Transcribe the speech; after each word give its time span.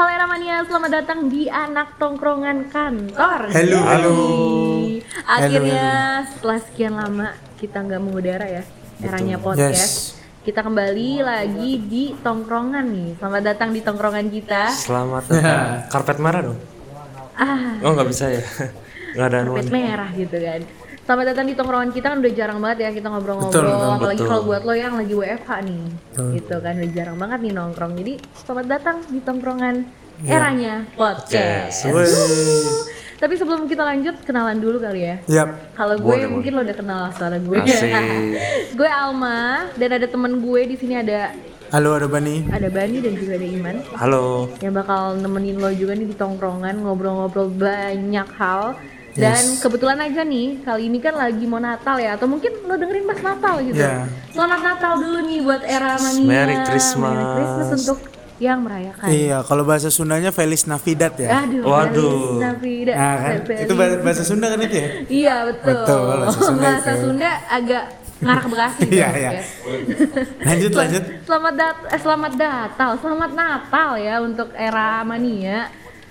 Halo 0.00 0.16
Eramania, 0.16 0.64
selamat 0.64 0.90
datang 0.96 1.28
di 1.28 1.44
anak 1.52 2.00
tongkrongan 2.00 2.72
kantor. 2.72 3.52
Halo, 3.52 3.78
halo. 3.84 4.16
Akhirnya 5.28 6.24
setelah 6.24 6.56
sekian 6.64 6.96
lama 6.96 7.36
kita 7.60 7.84
nggak 7.84 8.00
mengudara 8.00 8.48
ya, 8.48 8.64
eranya 9.04 9.36
podcast. 9.36 9.76
Yes. 9.76 10.16
Kita 10.40 10.64
kembali 10.64 11.20
lagi 11.20 11.84
di 11.84 12.16
tongkrongan 12.16 12.88
nih. 12.88 13.20
Selamat 13.20 13.42
datang 13.44 13.76
di 13.76 13.84
tongkrongan 13.84 14.26
kita. 14.32 14.72
Selamat 14.72 15.22
datang. 15.28 15.68
Karpet 15.92 16.16
merah 16.16 16.40
dong. 16.48 16.58
Ah, 17.36 17.76
Oh 17.84 17.92
nggak 17.92 18.08
bisa 18.08 18.32
ya. 18.32 18.44
Nggak 19.20 19.26
ada 19.26 19.38
karpet 19.52 19.68
merah 19.68 20.10
gitu 20.16 20.36
kan. 20.40 20.60
Selamat 21.10 21.34
datang 21.34 21.50
di 21.50 21.58
tongkrongan 21.58 21.90
kita 21.90 22.06
kan 22.06 22.18
udah 22.22 22.32
jarang 22.38 22.58
banget 22.62 22.78
ya 22.86 22.90
kita 22.94 23.10
ngobrol-ngobrol 23.10 23.98
apalagi 23.98 24.22
kalau 24.22 24.46
buat 24.46 24.62
lo 24.62 24.78
yang 24.78 24.94
lagi 24.94 25.10
WFH 25.10 25.50
nih. 25.66 25.82
Gitu 26.38 26.54
kan 26.62 26.78
udah 26.78 26.90
jarang 26.94 27.18
banget 27.18 27.38
nih 27.42 27.50
nongkrong. 27.50 27.92
Jadi 27.98 28.12
selamat 28.46 28.66
datang 28.70 28.96
di 29.10 29.18
tongkrongan 29.18 29.74
Iya. 30.22 30.30
eranya 30.38 30.74
podcast. 30.94 31.82
Yes. 31.82 31.90
Wey. 31.90 32.14
Tapi 33.18 33.34
sebelum 33.34 33.66
kita 33.66 33.82
lanjut 33.90 34.22
kenalan 34.22 34.62
dulu 34.62 34.78
kali 34.78 35.02
ya. 35.02 35.16
Yap. 35.26 35.74
Kalau 35.74 35.98
gue 35.98 36.14
Boleh, 36.14 36.30
mungkin 36.30 36.50
lo 36.54 36.62
udah 36.62 36.76
kenal 36.78 37.02
suara 37.18 37.42
gue. 37.42 37.58
Gue 38.78 38.86
Alma 38.86 39.66
dan 39.74 39.90
ada 39.98 40.06
temen 40.06 40.38
gue 40.38 40.60
di 40.62 40.78
sini 40.78 40.94
ada 40.94 41.34
Halo, 41.74 41.98
ada 41.98 42.06
Bani. 42.06 42.46
ada 42.54 42.70
Bani 42.70 43.02
dan 43.02 43.18
juga 43.18 43.34
ada 43.34 43.46
Iman 43.50 43.82
Halo. 43.98 44.46
yang 44.62 44.78
bakal 44.78 45.18
nemenin 45.18 45.58
lo 45.58 45.74
juga 45.74 45.98
nih 45.98 46.06
di 46.06 46.14
tongkrongan 46.14 46.86
ngobrol-ngobrol 46.86 47.50
banyak 47.50 48.30
hal. 48.38 48.78
Dan 49.16 49.42
kebetulan 49.58 49.98
aja 49.98 50.22
nih 50.22 50.62
kali 50.62 50.82
ini 50.86 50.98
kan 51.02 51.14
lagi 51.18 51.44
mau 51.48 51.58
Natal 51.58 51.98
ya 51.98 52.14
atau 52.14 52.30
mungkin 52.30 52.52
lo 52.62 52.74
dengerin 52.78 53.04
pas 53.10 53.18
Natal 53.18 53.54
gitu. 53.66 53.82
Ya. 53.82 54.06
Selamat 54.30 54.60
Natal 54.62 54.92
dulu 55.02 55.18
nih 55.26 55.38
buat 55.42 55.62
era 55.66 55.98
mania. 55.98 56.26
Merry 56.26 56.56
Christmas. 56.68 57.10
Merry 57.10 57.26
Christmas 57.34 57.68
untuk 57.82 57.98
yang 58.40 58.64
merayakan. 58.64 59.08
Iya, 59.12 59.38
kalau 59.44 59.62
bahasa 59.68 59.92
Sundanya 59.92 60.32
Feliz 60.32 60.64
Navidad 60.64 61.12
ya. 61.20 61.44
Aduh, 61.44 61.60
Waduh. 61.60 62.08
Feliz 62.08 62.40
Navidad. 62.40 62.96
Nah, 62.96 63.16
kan? 63.20 63.34
Feliz 63.44 63.60
Itu 63.68 63.72
bahasa, 63.76 64.22
Sunda 64.24 64.46
kan 64.48 64.58
itu 64.64 64.76
ya? 64.80 64.88
Iya 65.06 65.34
betul. 65.52 65.76
Betul, 65.84 66.00
bahasa 66.08 66.40
Sunda 66.48 66.64
Bahasa. 66.64 66.90
Sunda 66.96 67.30
agak 67.52 67.84
ngarah 68.20 68.40
ke 68.40 68.48
Bekasi. 68.48 68.80
Iya, 68.88 69.08
iya. 69.12 69.30
ya. 69.36 69.42
Lanjut, 70.44 70.72
lanjut. 70.72 71.02
Selamat 71.28 71.54
dat 71.56 71.76
eh, 71.88 72.00
selamat 72.00 72.32
Natal, 72.36 72.90
selamat 73.00 73.30
Natal 73.36 73.90
ya 74.00 74.14
untuk 74.24 74.48
era 74.56 75.04
mania. 75.04 75.68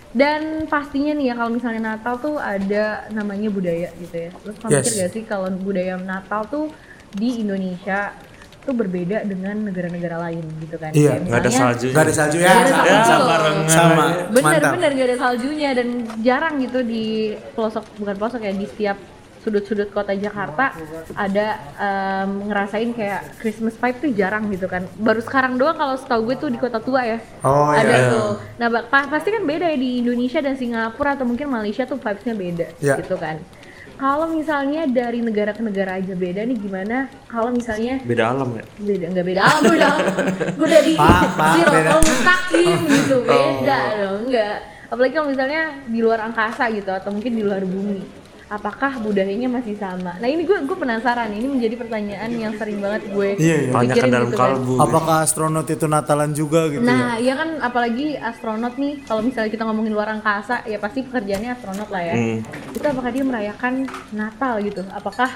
Dan 0.10 0.66
pastinya 0.66 1.14
nih 1.14 1.30
ya 1.30 1.36
kalau 1.36 1.52
misalnya 1.52 1.94
Natal 1.94 2.18
tuh 2.18 2.36
ada 2.36 3.06
namanya 3.10 3.46
budaya 3.48 3.94
gitu 3.96 4.16
ya. 4.16 4.30
Terus 4.36 4.56
kamu 4.58 4.70
Yes. 4.72 4.82
mikir 4.82 4.94
gak 4.98 5.12
sih 5.14 5.24
kalau 5.24 5.48
budaya 5.54 5.94
Natal 5.96 6.42
tuh 6.44 6.66
di 7.12 7.40
Indonesia 7.40 8.18
tuh 8.60 8.74
berbeda 8.76 9.22
dengan 9.24 9.56
negara-negara 9.64 10.18
lain 10.20 10.42
gitu 10.60 10.76
kan? 10.76 10.92
Iya, 10.92 11.22
Nggak 11.22 11.40
ada 11.40 11.52
salju. 11.52 11.88
Gak 11.90 12.04
ada 12.04 12.14
salju 12.16 12.38
ya? 12.38 12.50
Nggak 12.50 12.58
ada 12.60 12.74
Sama. 12.74 13.06
salju. 13.06 13.22
Ya 13.22 13.30
barengan. 13.30 13.66
Sama. 13.70 14.06
Bener 14.30 14.44
Mantap. 14.58 14.72
bener 14.78 14.92
gak 14.94 15.08
ada 15.08 15.18
saljunya 15.20 15.70
dan 15.74 15.88
jarang 16.20 16.54
gitu 16.58 16.80
di 16.82 17.06
pelosok 17.54 17.86
bukan 17.98 18.16
pelosok 18.18 18.42
ya 18.42 18.52
di 18.52 18.66
setiap 18.66 18.98
sudut-sudut 19.40 19.88
kota 19.90 20.12
Jakarta 20.12 20.76
ada 21.14 21.48
em, 21.74 22.46
ngerasain 22.46 22.92
kayak 22.92 23.38
Christmas 23.38 23.74
vibe 23.74 23.98
tuh 24.00 24.12
jarang 24.12 24.48
gitu 24.48 24.66
kan. 24.66 24.84
Baru 24.96 25.20
sekarang 25.20 25.56
doang 25.56 25.74
kalau 25.74 25.96
setahu 25.96 26.26
gue 26.26 26.36
tuh 26.38 26.50
di 26.50 26.58
kota 26.58 26.78
tua 26.78 27.02
ya. 27.04 27.18
Oh 27.42 27.68
ada 27.68 27.88
iya. 27.90 28.10
tuh. 28.10 28.30
Nah 28.56 28.68
pa- 28.84 29.08
pasti 29.08 29.30
kan 29.30 29.44
beda 29.44 29.66
ya 29.66 29.78
di 29.78 30.00
Indonesia 30.00 30.40
dan 30.40 30.54
Singapura 30.54 31.14
atau 31.14 31.24
mungkin 31.24 31.48
Malaysia 31.48 31.84
tuh 31.84 31.96
vibesnya 31.96 32.34
beda 32.34 32.68
Iya. 32.78 32.96
gitu 32.98 33.16
kan. 33.16 33.40
Kalau 33.96 34.28
misalnya 34.28 34.88
dari 34.88 35.20
negara 35.20 35.52
ke 35.52 35.60
negara 35.60 35.96
aja 35.96 36.14
beda 36.14 36.40
nih 36.42 36.56
gimana? 36.58 36.98
Kalau 37.26 37.52
misalnya 37.52 38.00
Beda 38.02 38.32
alam 38.32 38.48
ya. 38.54 38.64
beda 38.78 39.06
nggak 39.10 39.26
beda 39.26 39.42
alam 39.42 39.60
gue 39.62 39.76
udah 39.76 39.94
gue 40.50 40.68
zero 40.70 40.92
beda. 41.70 41.84
kalau 41.86 42.02
mustaqim 42.02 42.78
gitu 42.88 43.16
Oh. 43.20 43.28
beda 43.28 43.78
dong 43.98 44.18
enggak 44.26 44.56
apalagi 44.88 45.14
kalau 45.14 45.28
misalnya 45.28 45.62
di 45.86 46.00
luar 46.00 46.20
angkasa 46.24 46.72
gitu 46.72 46.88
atau 46.90 47.12
mungkin 47.12 47.32
di 47.32 47.44
luar 47.44 47.62
bumi 47.62 48.00
apakah 48.50 48.98
budayanya 49.00 49.48
masih 49.48 49.78
sama 49.78 50.18
nah 50.18 50.28
ini 50.28 50.44
gue 50.44 50.58
gue 50.66 50.78
penasaran 50.78 51.30
ini 51.30 51.48
menjadi 51.48 51.76
pertanyaan 51.78 52.30
yang 52.34 52.54
sering 52.58 52.82
banget 52.82 53.06
gue 53.10 53.30
Iya, 53.38 53.56
iya. 53.62 53.72
Tanyakan 53.72 53.88
pikirin 53.94 54.12
dalam 54.12 54.28
gitu 54.30 54.38
kan. 54.38 54.50
kalbu. 54.52 54.74
Apakah 54.82 55.16
astronot 55.24 55.68
itu 55.70 55.86
Natalan 55.86 56.32
juga 56.34 56.62
gitu 56.68 56.82
ya? 56.82 56.90
Nah, 56.90 57.10
iya 57.18 57.34
kan 57.38 57.50
apalagi 57.62 58.18
astronot 58.18 58.76
nih, 58.76 58.94
kalau 59.06 59.22
misalnya 59.22 59.50
kita 59.50 59.64
ngomongin 59.64 59.94
luar 59.94 60.10
angkasa, 60.12 60.66
ya 60.66 60.82
pasti 60.82 61.06
pekerjaannya 61.06 61.50
astronot 61.54 61.88
lah 61.88 62.02
ya. 62.04 62.16
Hmm. 62.18 62.38
Itu 62.74 62.86
apakah 62.86 63.12
dia 63.14 63.24
merayakan 63.24 63.86
Natal 64.12 64.60
gitu? 64.60 64.82
Apakah 64.92 65.30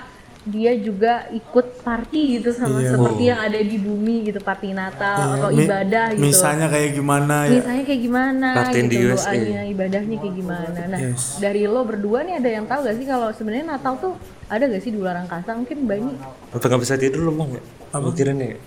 dia 0.43 0.75
juga 0.75 1.23
ikut 1.29 1.79
party 1.79 2.21
gitu 2.35 2.51
sama 2.51 2.77
Iya. 2.77 2.91
seperti 2.91 3.23
yang 3.25 3.39
ada 3.39 3.55
di 3.55 3.77
bumi 3.77 4.27
gitu, 4.27 4.37
party 4.37 4.69
Natal 4.71 5.15
Iya, 5.15 5.27
atau 5.33 5.49
mi- 5.49 5.63
ibadah 5.63 6.05
gitu. 6.11 6.19
Misalnya 6.21 6.67
kayak 6.67 6.89
gimana 6.93 7.35
ya? 7.45 7.51
Misalnya 7.57 7.83
kayak 7.83 8.01
gimana 8.01 8.47
Latihan 8.53 8.75
gitu 8.81 8.91
di 8.91 8.97
USA. 9.05 9.31
doanya, 9.31 9.61
ibadahnya 9.65 10.17
kayak 10.19 10.35
gimana. 10.35 10.79
Nah, 10.85 10.99
Yes. 10.99 11.23
dari 11.39 11.61
lo 11.63 11.81
berdua 11.81 12.19
nih 12.21 12.35
ada 12.37 12.49
yang 12.51 12.65
tahu 12.65 12.79
gak 12.81 12.95
sih 12.95 13.05
kalau 13.05 13.27
sebenarnya 13.29 13.65
Natal 13.69 13.93
tuh 13.95 14.13
ada 14.45 14.63
gak 14.65 14.81
sih 14.81 14.91
di 14.91 14.99
luar 14.99 15.15
angkasa? 15.17 15.49
Mungkin 15.53 15.77
Bani 15.83 16.11
Apa 16.51 16.59
nggak 16.61 16.81
bisa 16.81 16.95
tidur 16.95 17.19
lu 17.21 17.31
bang? 17.33 17.49
ya? 17.53 17.61
Mikirin 17.95 18.37
ya. 18.37 18.57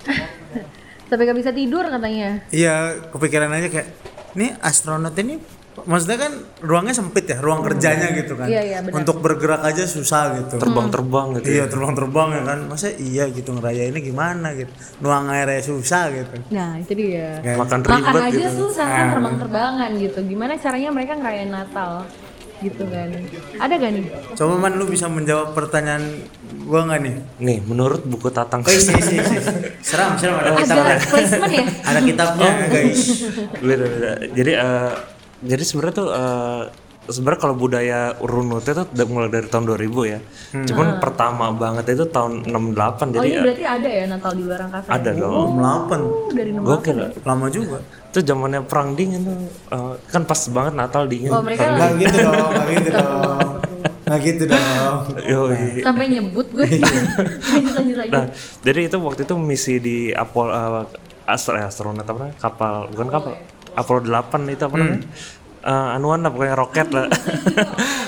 sampai 1.09 1.25
gak 1.25 1.39
bisa 1.39 1.53
tidur 1.53 1.85
katanya. 1.85 2.41
Iya, 2.49 2.75
kepikiran 3.11 3.53
aja 3.53 3.69
kayak, 3.69 3.89
nih 4.33 4.57
astronot 4.59 5.15
ini 5.15 5.39
maksudnya 5.85 6.19
kan 6.19 6.33
ruangnya 6.63 6.95
sempit 6.95 7.27
ya, 7.27 7.37
ruang 7.37 7.61
kerjanya 7.61 8.09
gitu 8.17 8.33
kan. 8.33 8.49
Iya, 8.49 8.63
iya, 8.65 8.79
benar. 8.81 8.97
Untuk 8.97 9.21
bergerak 9.21 9.61
aja 9.61 9.85
susah 9.85 10.41
gitu. 10.41 10.57
Terbang-terbang 10.57 11.37
gitu. 11.37 11.47
ya. 11.47 11.53
Iya 11.53 11.65
terbang-terbang 11.69 12.29
ya 12.33 12.43
kan, 12.45 12.59
masa 12.65 12.89
iya 12.93 13.29
gitu 13.29 13.53
ngerayainnya 13.53 14.01
gimana 14.01 14.57
gitu, 14.57 14.73
nuang 14.99 15.29
airnya 15.29 15.61
susah 15.61 16.09
gitu. 16.11 16.35
Nah, 16.49 16.81
itu 16.81 16.93
dia. 16.95 17.45
Kayak- 17.45 17.59
Makan 17.61 17.79
Makan 17.79 17.93
ribet 17.93 18.23
aja 18.23 18.33
gitu. 18.49 18.57
susah 18.65 18.87
kan 18.87 19.07
terbang-terbangan 19.13 19.91
gitu. 19.99 20.19
Gimana 20.25 20.53
caranya 20.57 20.89
mereka 20.89 21.13
ngerayain 21.15 21.51
Natal? 21.51 21.93
Gitu 22.57 22.89
kan. 22.89 23.13
Ada 23.61 23.75
gak 23.77 23.91
nih? 23.93 24.05
Coba 24.33 24.55
man 24.57 24.81
lu 24.81 24.89
bisa 24.89 25.13
menjawab 25.13 25.53
pertanyaan 25.53 26.25
gua 26.65 26.89
nggak 26.89 27.01
nih? 27.05 27.15
Nih, 27.37 27.59
menurut 27.61 28.01
buku 28.03 28.33
Tatang 28.33 28.65
Oh, 28.65 28.73
iya, 28.73 28.97
iya, 28.97 29.21
iya. 29.21 29.41
Seram, 29.85 30.17
seram 30.17 30.41
ada 30.41 30.57
kitabnya. 30.57 30.89
Ada 30.89 31.05
placement 31.05 31.53
ya? 31.53 31.65
Ada 31.85 32.01
kitabnya 32.01 32.51
guys. 32.67 33.01
beda 33.61 33.85
beda. 33.87 34.11
Jadi 34.33 34.53
eh, 34.57 34.91
jadi 35.43 35.63
sebenarnya 35.63 35.95
tuh 35.97 36.09
eh, 36.11 36.63
sebenarnya 37.07 37.41
kalau 37.41 37.55
budaya 37.55 38.01
runut 38.19 38.67
itu 38.67 38.83
udah 38.83 39.07
mulai 39.07 39.31
dari 39.31 39.47
tahun 39.47 39.65
2000 39.71 40.13
ya. 40.13 40.19
Cuman 40.67 40.99
pertama 40.99 41.55
banget 41.55 41.95
itu 41.95 42.05
tahun 42.11 42.47
68 42.51 42.51
Oh 42.51 43.07
jadi 43.15 43.27
ini 43.27 43.37
eh, 43.39 43.43
berarti 43.47 43.65
ada 43.65 43.89
ya 43.89 44.05
Natal 44.11 44.33
di 44.35 44.43
luar 44.43 44.61
angkasa? 44.67 44.89
ada 44.91 45.11
dong. 45.15 45.33
Oh, 45.35 46.31
dari 46.35 46.51
nomor 46.51 46.67
Gokil 46.79 46.97
lah. 46.99 47.11
lama 47.23 47.47
juga. 47.51 47.79
Itu 48.11 48.19
zamannya 48.25 48.61
perang 48.67 48.97
dingin 48.99 49.21
tuh. 49.23 49.37
eh, 49.71 49.95
kan 50.11 50.23
pas 50.27 50.41
banget 50.51 50.73
Natal 50.75 51.03
dingin. 51.07 51.31
Oh 51.31 51.43
mereka 51.43 51.63
Nggak 51.71 51.91
gitu 52.01 52.17
dong, 52.27 52.51
nggak 52.51 52.69
gitu 52.75 52.91
dong, 52.91 53.51
nggak 54.07 54.21
gitu 54.25 54.45
dong. 54.51 54.99
Yoi. 55.31 55.83
sampai 55.83 56.05
nyebut 56.11 56.47
gue. 56.55 56.67
lanjut. 56.67 58.11
Nah, 58.11 58.27
jadi 58.63 58.81
itu 58.87 58.97
waktu 59.03 59.21
itu 59.27 59.35
misi 59.39 59.75
di 59.79 59.97
Apollo 60.11 60.51
eh, 60.51 60.85
astro, 61.27 61.55
eh, 61.59 61.67
astronot 61.67 62.07
apa? 62.07 62.35
Kapal, 62.39 62.91
bukan 62.91 63.09
kapal. 63.11 63.35
Apollo 63.77 64.09
8 64.09 64.49
itu 64.49 64.63
apa 64.65 64.75
namanya? 64.75 65.05
Eh, 65.67 65.89
anuan 65.99 66.23
lah 66.23 66.31
pokoknya 66.31 66.55
roket 66.55 66.89
lah. 66.95 67.07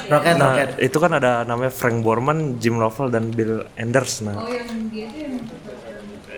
Roket, 0.08 0.34
nah, 0.40 0.56
roket. 0.56 0.68
itu 0.80 0.96
kan 0.96 1.12
ada 1.12 1.44
namanya 1.44 1.68
Frank 1.68 2.00
Borman, 2.00 2.56
Jim 2.56 2.80
Lovell 2.80 3.12
dan 3.12 3.28
Bill 3.28 3.60
Anders. 3.76 4.24
Nah, 4.24 4.40
Oh 4.40 4.48
yang 4.48 4.88
dia 4.88 5.04
tuh 5.04 5.20
yang 5.20 5.36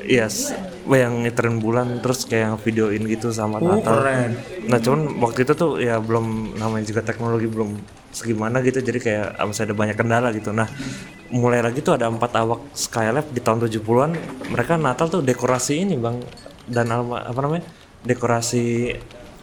yes, 0.02 0.50
yang 0.90 1.22
ngiterin 1.22 1.62
bulan 1.62 2.02
terus 2.02 2.26
kayak 2.26 2.50
yang 2.50 2.58
videoin 2.58 3.06
gitu 3.06 3.30
sama 3.30 3.62
Oh, 3.62 3.78
Natal. 3.78 3.94
keren. 4.02 4.30
Nah, 4.66 4.78
cuman 4.82 5.00
waktu 5.22 5.46
itu 5.46 5.52
tuh 5.54 5.78
ya 5.78 6.02
belum 6.02 6.58
namanya 6.58 6.82
juga 6.82 7.06
teknologi 7.06 7.46
belum 7.46 7.78
segimana 8.10 8.58
gitu, 8.58 8.82
jadi 8.82 8.98
kayak 8.98 9.26
ah, 9.38 9.46
masih 9.46 9.62
ada 9.70 9.74
banyak 9.78 9.94
kendala 9.94 10.34
gitu. 10.34 10.50
Nah, 10.50 10.66
mulai 11.30 11.62
lagi 11.62 11.78
tuh 11.78 11.94
ada 11.94 12.10
empat 12.10 12.32
awak 12.42 12.74
Skylab 12.74 13.30
di 13.30 13.38
tahun 13.38 13.70
70-an, 13.70 14.10
mereka 14.50 14.74
Natal 14.82 15.06
tuh 15.06 15.22
dekorasi 15.22 15.86
ini, 15.86 15.94
Bang. 15.94 16.18
Dan 16.66 16.90
apa 16.90 17.38
namanya? 17.38 17.62
Dekorasi 18.02 18.96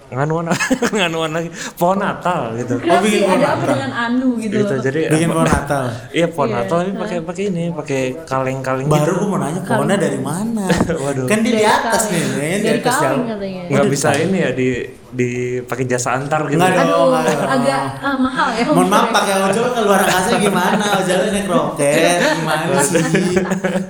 nganuan 0.07 0.47
nganuan 0.95 1.31
lagi 1.35 1.49
pohon 1.75 1.99
Natal 1.99 2.55
gitu. 2.55 2.79
Kenapa 2.79 3.03
sih 3.11 3.27
ada 3.27 3.47
apa 3.59 3.63
dengan 3.67 3.91
Anu 3.91 4.39
gitu? 4.39 4.55
Gitu, 4.63 4.75
jadi 4.79 4.99
Bikin 5.11 5.27
pohon 5.27 5.47
Natal. 5.47 5.85
Iya 6.17 6.27
pohon 6.31 6.49
Natal 6.55 6.77
tapi 6.87 6.93
pakai 6.95 7.17
pakai 7.27 7.43
ini, 7.51 7.63
pakai 7.75 8.01
kaleng-kaleng 8.23 8.87
gitu. 8.87 8.95
Baru 8.95 9.13
gua 9.19 9.27
mau 9.27 9.39
nanya 9.43 9.61
pohonnya 9.67 9.97
dari 9.99 10.19
mana? 10.23 10.65
Waduh. 11.03 11.27
Kan 11.27 11.43
dia 11.43 11.53
di 11.59 11.65
atas 11.67 12.01
nih, 12.07 12.23
di 12.23 12.67
Dari 12.71 12.79
atas 12.79 12.95
kaleng 13.03 13.25
katanya. 13.27 13.61
nggak 13.67 13.85
bisa 13.91 14.09
ini 14.15 14.37
ya 14.39 14.51
di 14.55 14.69
di 15.07 15.29
pakai 15.63 15.85
jasa 15.87 16.09
antar 16.15 16.47
gitu. 16.47 16.55
Nggak 16.55 16.87
dong. 16.87 16.87
Oh, 16.87 17.05
nggak 17.11 17.27
ada. 17.27 17.45
agak 17.51 17.83
ah, 17.99 18.15
mahal 18.15 18.47
ya. 18.55 18.63
Mohon 18.71 18.87
maaf 18.87 19.07
pakai 19.11 19.33
ojol 19.43 19.67
ke 19.75 19.81
luar 19.83 19.99
angkasa 20.07 20.31
gimana? 20.39 20.85
Ojolnya 21.03 21.29
naik 21.35 21.47
roket 21.51 22.19
gimana 22.39 22.63
sih? 22.79 23.35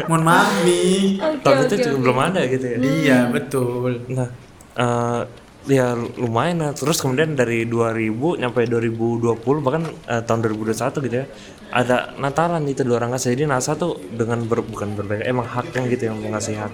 Mohon 0.10 0.24
maaf 0.26 0.50
nih. 0.66 1.02
Tahun 1.46 1.58
itu 1.70 1.76
juga 1.86 1.98
belum 2.02 2.18
ada 2.26 2.42
gitu 2.50 2.66
ya. 2.66 2.78
Iya 2.82 3.20
betul. 3.30 4.02
Nah, 4.10 4.30
eh, 4.78 5.22
ya 5.68 5.94
lumayan 5.96 6.64
lah. 6.64 6.72
Terus 6.74 7.04
kemudian 7.04 7.36
dari 7.36 7.68
2000 7.68 8.40
nyampe 8.40 8.64
2020 8.66 9.38
bahkan 9.64 9.84
eh, 10.08 10.24
tahun 10.24 10.40
2021 10.44 11.06
gitu 11.06 11.16
ya. 11.24 11.28
Ada 11.68 12.16
Natalan 12.16 12.64
itu 12.66 12.88
dua 12.88 13.04
orang 13.04 13.16
angkasa. 13.16 13.36
Jadi 13.36 13.44
NASA 13.44 13.76
tuh 13.76 14.00
dengan 14.00 14.40
ber, 14.48 14.64
bukan 14.64 14.96
berbeda 14.96 15.28
emang 15.28 15.46
haknya 15.46 15.84
gitu 15.92 16.04
yang 16.10 16.18
mengasih 16.24 16.56
hak 16.56 16.74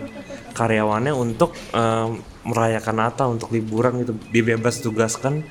karyawannya 0.53 1.13
untuk 1.17 1.57
eh, 1.73 2.09
merayakan 2.45 2.95
Natal 2.95 3.27
untuk 3.33 3.49
liburan 3.49 4.05
gitu. 4.05 4.13
Dibebas 4.29 4.79
tugaskan 4.79 5.41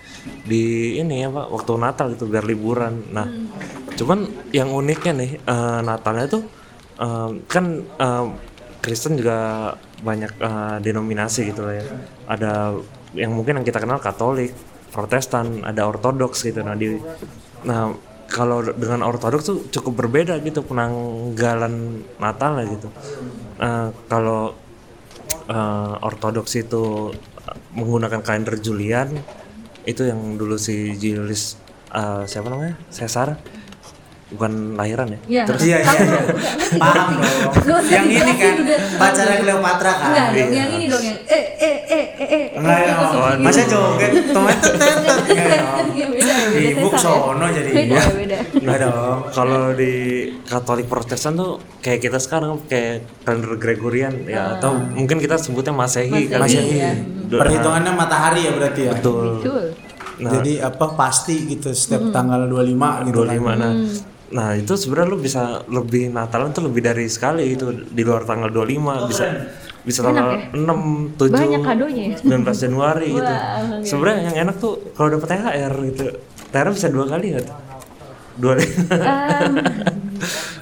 di 0.47 0.97
ini 1.03 1.27
ya 1.27 1.29
Pak 1.29 1.47
waktu 1.51 1.73
Natal 1.77 2.07
gitu 2.15 2.31
biar 2.31 2.47
liburan. 2.47 3.11
Nah, 3.11 3.27
cuman 3.99 4.31
yang 4.55 4.71
uniknya 4.71 5.13
nih 5.19 5.31
eh, 5.43 5.81
Natalnya 5.83 6.27
tuh 6.31 6.43
eh, 7.03 7.31
kan 7.51 7.65
eh, 7.83 8.27
Kristen 8.83 9.19
juga 9.19 9.71
banyak 10.03 10.33
eh, 10.39 10.77
denominasi 10.83 11.51
gitu 11.51 11.67
lah 11.67 11.75
ya. 11.83 11.87
Ada 12.31 12.53
yang 13.17 13.33
mungkin 13.37 13.61
yang 13.61 13.67
kita 13.67 13.81
kenal 13.81 14.01
Katolik, 14.01 14.53
Protestan, 14.93 15.65
ada 15.65 15.89
Ortodoks 15.89 16.45
gitu. 16.45 16.61
Nah 16.61 16.77
di, 16.77 16.97
nah 17.65 17.93
kalau 18.29 18.65
dengan 18.65 19.05
Ortodoks 19.05 19.45
tuh 19.45 19.59
cukup 19.69 20.05
berbeda 20.05 20.41
gitu 20.41 20.65
penanggalan 20.65 22.05
Natal 22.17 22.53
gitu. 22.65 22.89
Eh, 23.61 23.89
kalau 24.09 24.57
eh, 25.49 26.07
Ortodoks 26.09 26.53
itu 26.57 27.13
menggunakan 27.77 28.21
kalender 28.25 28.57
Julian 28.61 29.13
itu 29.83 30.07
yang 30.07 30.39
dulu 30.39 30.57
si 30.57 30.95
Julius 30.97 31.59
eh, 31.93 32.25
siapa 32.25 32.49
namanya 32.49 32.79
Caesar 32.89 33.37
bukan 34.33 34.53
lahiran 34.75 35.07
ya. 35.09 35.19
Iya. 35.27 35.43
Terus 35.45 35.61
Iya 35.63 35.79
iya 35.79 35.99
iya. 36.01 36.23
Paham 36.75 37.09
dong. 37.15 37.85
Yang 37.87 38.07
ini 38.11 38.33
kan 38.35 38.55
pacarnya 38.97 39.37
Cleopatra 39.39 39.93
kan. 39.93 40.07
Enggak 40.09 40.27
dong, 40.31 40.51
yang 40.51 40.71
ini 40.71 40.85
dong 40.87 41.03
yang 41.03 41.19
eh 41.27 41.45
eh 41.55 41.77
eh 41.87 42.05
eh 42.17 42.29
eh. 42.29 42.45
Enggak 42.55 42.79
ya. 42.81 42.95
Masa 43.39 43.63
joget 43.65 44.13
tomat 44.29 44.57
tetet 44.59 45.17
ya. 45.29 45.45
Iya, 45.93 46.37
Ibu 46.75 46.89
ya. 46.89 46.99
sono 46.99 47.47
jadi. 47.47 47.71
Beda, 47.71 48.01
beda. 48.11 48.39
Enggak 48.55 48.79
dong. 48.81 49.19
Kalau 49.31 49.63
di 49.73 49.93
Katolik 50.43 50.87
Protestan 50.87 51.33
tuh 51.35 51.53
kayak 51.79 52.01
kita 52.01 52.19
sekarang 52.19 52.61
kayak 52.67 53.05
kalender 53.23 53.57
Gregorian 53.57 54.25
ya 54.25 54.57
atau 54.57 54.75
mungkin 54.77 55.17
kita 55.17 55.37
sebutnya 55.37 55.73
Masehi 55.73 56.29
Ah. 56.29 56.41
Masehi, 56.41 56.57
kali 56.63 56.79
ya. 56.79 56.93
Du- 57.27 57.37
Perhitungannya 57.37 57.93
matahari 57.93 58.45
ya 58.45 58.53
berarti 58.53 58.81
ya. 58.83 58.93
Betul. 58.93 59.41
Betul. 59.41 59.65
Nah, 60.13 60.31
Jadi 60.31 60.53
apa 60.57 60.87
pasti 60.93 61.51
gitu 61.51 61.73
setiap 61.73 62.13
tanggal 62.13 62.45
25 62.45 63.09
gitu 63.09 63.25
kan. 63.25 63.33
25 63.33 63.53
nah. 63.57 63.73
Nah, 64.33 64.57
itu 64.57 64.73
sebenarnya 64.75 65.09
lu 65.13 65.19
bisa 65.21 65.43
lebih 65.69 66.09
Natalan 66.09 66.51
tuh 66.51 66.65
lebih 66.65 66.81
dari 66.81 67.05
sekali 67.07 67.53
itu 67.53 67.69
di 67.85 68.03
luar 68.03 68.25
tanggal 68.25 68.49
25 68.49 69.11
bisa 69.13 69.25
bisa 69.83 70.01
tanggal 70.01 70.39
6, 70.55 71.19
7, 71.19 71.29
Banyak 71.29 71.61
kadonya 71.61 72.05
ya? 72.15 72.17
19 72.23 72.65
Januari 72.65 73.09
gitu. 73.13 73.21
Wah, 73.29 73.61
oke. 73.61 73.85
Sebenarnya 73.85 74.21
yang 74.31 74.37
enak 74.49 74.57
tuh 74.57 74.73
kalau 74.95 75.09
dapet 75.11 75.29
THR 75.37 75.75
gitu. 75.91 76.05
THR 76.49 76.69
bisa 76.71 76.89
dua 76.89 77.05
kali 77.09 77.27
nggak 77.35 77.45
tuh? 77.45 77.57
Dua 78.39 78.53
kali. 78.57 78.67
Em, 78.73 79.53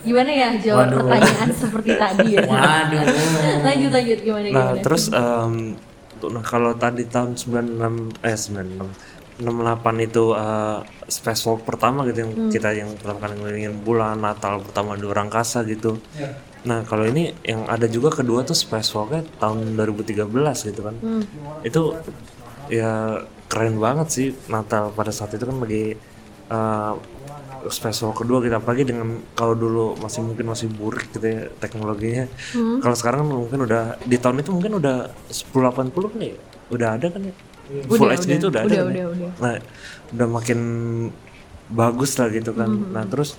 gimana 0.01 0.31
ya 0.33 0.49
jawab 0.57 0.89
pertanyaan 0.91 1.51
seperti 1.53 1.91
tadi 1.95 2.27
ya? 2.33 2.43
Waduh. 2.49 3.01
lanjut 3.61 3.91
lanjut 3.93 4.19
gimana 4.25 4.47
Nah, 4.49 4.51
gimana? 4.51 4.83
terus 4.83 5.05
em, 5.13 5.53
tuh, 6.17 6.29
nah 6.33 6.43
kalau 6.43 6.73
tadi 6.75 7.05
tahun 7.05 7.37
96 7.37 8.25
eh 8.25 8.35
96 8.35 9.20
68 9.41 9.97
itu 10.05 10.25
eh, 10.33 10.79
spacewalk 11.09 11.65
pertama 11.65 12.05
gitu 12.07 12.23
yang 12.23 12.33
Hmm. 12.37 12.51
kita 12.53 12.71
yang 12.71 12.93
pertama 12.95 13.19
kali 13.25 13.35
ngelilingin 13.41 13.75
bulan 13.81 14.21
Natal 14.21 14.61
pertama 14.61 14.95
di 14.95 15.03
luar 15.03 15.25
angkasa 15.25 15.65
gitu. 15.65 15.99
Nah, 16.61 16.85
kalau 16.85 17.09
ini 17.09 17.33
yang 17.41 17.65
ada 17.65 17.89
juga 17.89 18.13
kedua 18.13 18.45
tuh 18.45 18.53
spacewalknya 18.53 19.25
tahun 19.41 19.75
2013 19.75 20.69
gitu 20.69 20.85
kan. 20.85 20.95
Hmm. 21.01 21.25
Itu 21.65 21.97
ya 22.69 23.25
keren 23.49 23.81
banget 23.81 24.09
sih 24.13 24.27
Natal 24.47 24.93
pada 24.93 25.11
saat 25.11 25.33
itu 25.33 25.43
kan 25.43 25.57
lagi 25.57 25.97
eh, 26.51 26.93
spacewalk 27.61 28.25
kedua 28.25 28.41
kita 28.41 28.57
apalagi 28.57 28.89
dengan 28.89 29.21
kalau 29.37 29.53
dulu 29.53 29.93
masih 30.01 30.25
mungkin 30.25 30.49
masih 30.49 30.69
buruk 30.69 31.09
gitu 31.13 31.25
ya 31.25 31.43
teknologinya. 31.61 32.25
Hmm. 32.53 32.81
Kalau 32.81 32.97
sekarang 32.97 33.25
mungkin 33.25 33.65
udah 33.65 34.01
di 34.01 34.17
tahun 34.17 34.41
itu 34.41 34.51
mungkin 34.53 34.81
udah 34.81 35.09
1080 35.29 36.13
kali 36.13 36.27
ya. 36.33 36.39
Udah 36.71 36.89
ada 36.97 37.07
kan 37.09 37.21
ya. 37.25 37.35
Udah, 37.71 37.87
Full 37.93 38.11
HD 38.11 38.25
udah. 38.25 38.37
itu 38.37 38.47
udah, 38.49 38.61
ada 38.61 38.67
Udah, 38.67 38.77
kan 38.77 38.87
ya? 38.91 38.91
udah, 38.91 39.07
udah. 39.09 39.31
Nah, 39.39 39.53
udah 40.11 40.27
makin 40.29 40.61
bagus 41.71 42.11
lah 42.15 42.29
gitu 42.29 42.51
kan. 42.53 42.67
Hmm. 42.69 42.91
Nah, 42.91 43.05
terus 43.07 43.31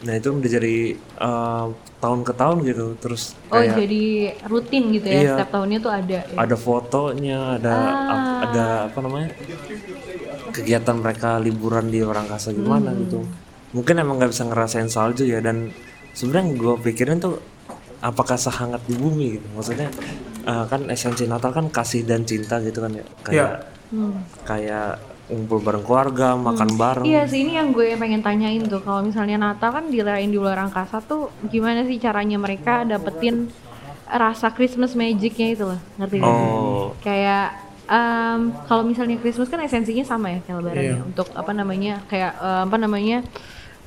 nah 0.00 0.14
itu 0.14 0.28
udah 0.30 0.48
jadi 0.48 0.74
eh, 0.96 1.66
tahun 1.98 2.20
ke 2.22 2.32
tahun 2.32 2.56
gitu. 2.64 2.86
Terus 2.96 3.22
Oh 3.44 3.58
kayak 3.58 3.76
jadi 3.76 4.02
rutin 4.46 4.82
gitu 4.90 5.06
ya 5.06 5.14
Iya. 5.16 5.30
setiap 5.34 5.50
tahunnya 5.52 5.78
tuh 5.78 5.92
ada. 5.92 6.18
Ya? 6.18 6.36
ada 6.36 6.56
fotonya, 6.56 7.38
ada 7.56 7.72
Ah. 7.72 8.08
ap- 8.08 8.38
ada 8.46 8.64
apa 8.86 8.98
namanya? 9.00 9.28
kegiatan 10.50 10.96
mereka 10.96 11.38
liburan 11.38 11.86
di 11.86 12.00
luar 12.00 12.24
angkasa 12.24 12.50
gimana 12.50 12.90
Hmm. 12.90 13.00
gitu. 13.00 13.18
Mungkin 13.72 13.94
emang 13.96 14.18
nggak 14.18 14.30
bisa 14.30 14.44
ngerasain 14.44 14.88
salju 14.88 15.22
ya 15.24 15.38
dan 15.38 15.70
sebenarnya 16.10 16.54
gue 16.54 16.74
pikirin 16.82 17.18
tuh 17.18 17.38
apakah 18.00 18.34
sehangat 18.36 18.82
di 18.84 18.94
bumi 18.94 19.26
gitu. 19.32 19.46
Maksudnya 19.52 19.88
eh, 20.42 20.64
kan 20.66 20.88
esensi 20.88 21.24
Natal 21.24 21.50
kan 21.50 21.68
kasih 21.68 22.02
dan 22.02 22.24
cinta 22.24 22.58
gitu 22.58 22.80
kan 22.80 22.90
ya. 22.92 23.04
Kayak 23.20 23.50
Hmm. 23.90 24.22
kayak 24.42 24.98
ngumpul 25.26 25.58
bareng 25.58 25.82
keluarga, 25.82 26.34
makan 26.34 26.74
bareng. 26.74 27.04
Iya 27.04 27.22
sih 27.24 27.42
ini 27.42 27.54
yang 27.54 27.70
gue 27.70 27.94
pengen 27.94 28.18
tanyain 28.18 28.62
tuh 28.64 28.78
kalau 28.78 28.98
misalnya 29.00 29.34
Natal 29.36 29.70
kan 29.70 29.86
dirayain 29.86 30.26
di 30.26 30.34
luar 30.34 30.58
angkasa 30.60 30.98
tuh 31.00 31.30
gimana 31.46 31.82
sih 31.82 31.98
caranya 31.98 32.34
mereka 32.34 32.82
dapetin 32.82 33.46
rasa 34.06 34.50
Christmas 34.50 34.94
magicnya 34.94 35.48
itu 35.48 35.64
loh 35.64 35.78
ngerti 35.96 36.16
nggak? 36.18 36.34
Oh, 36.34 36.94
Kayak 36.98 37.62
em, 37.86 38.40
kalau 38.64 38.82
misalnya 38.82 39.18
Christmas 39.18 39.46
kan 39.46 39.58
esensinya 39.58 40.02
sama 40.02 40.30
ya 40.30 40.38
kayak 40.40 40.56
Lebaran 40.56 40.82
Iya. 40.82 40.90
ya. 40.92 41.02
untuk 41.04 41.26
apa 41.30 41.52
namanya 41.52 41.94
kayak 42.06 42.32
em, 42.36 42.62
apa 42.66 42.76
namanya 42.76 43.18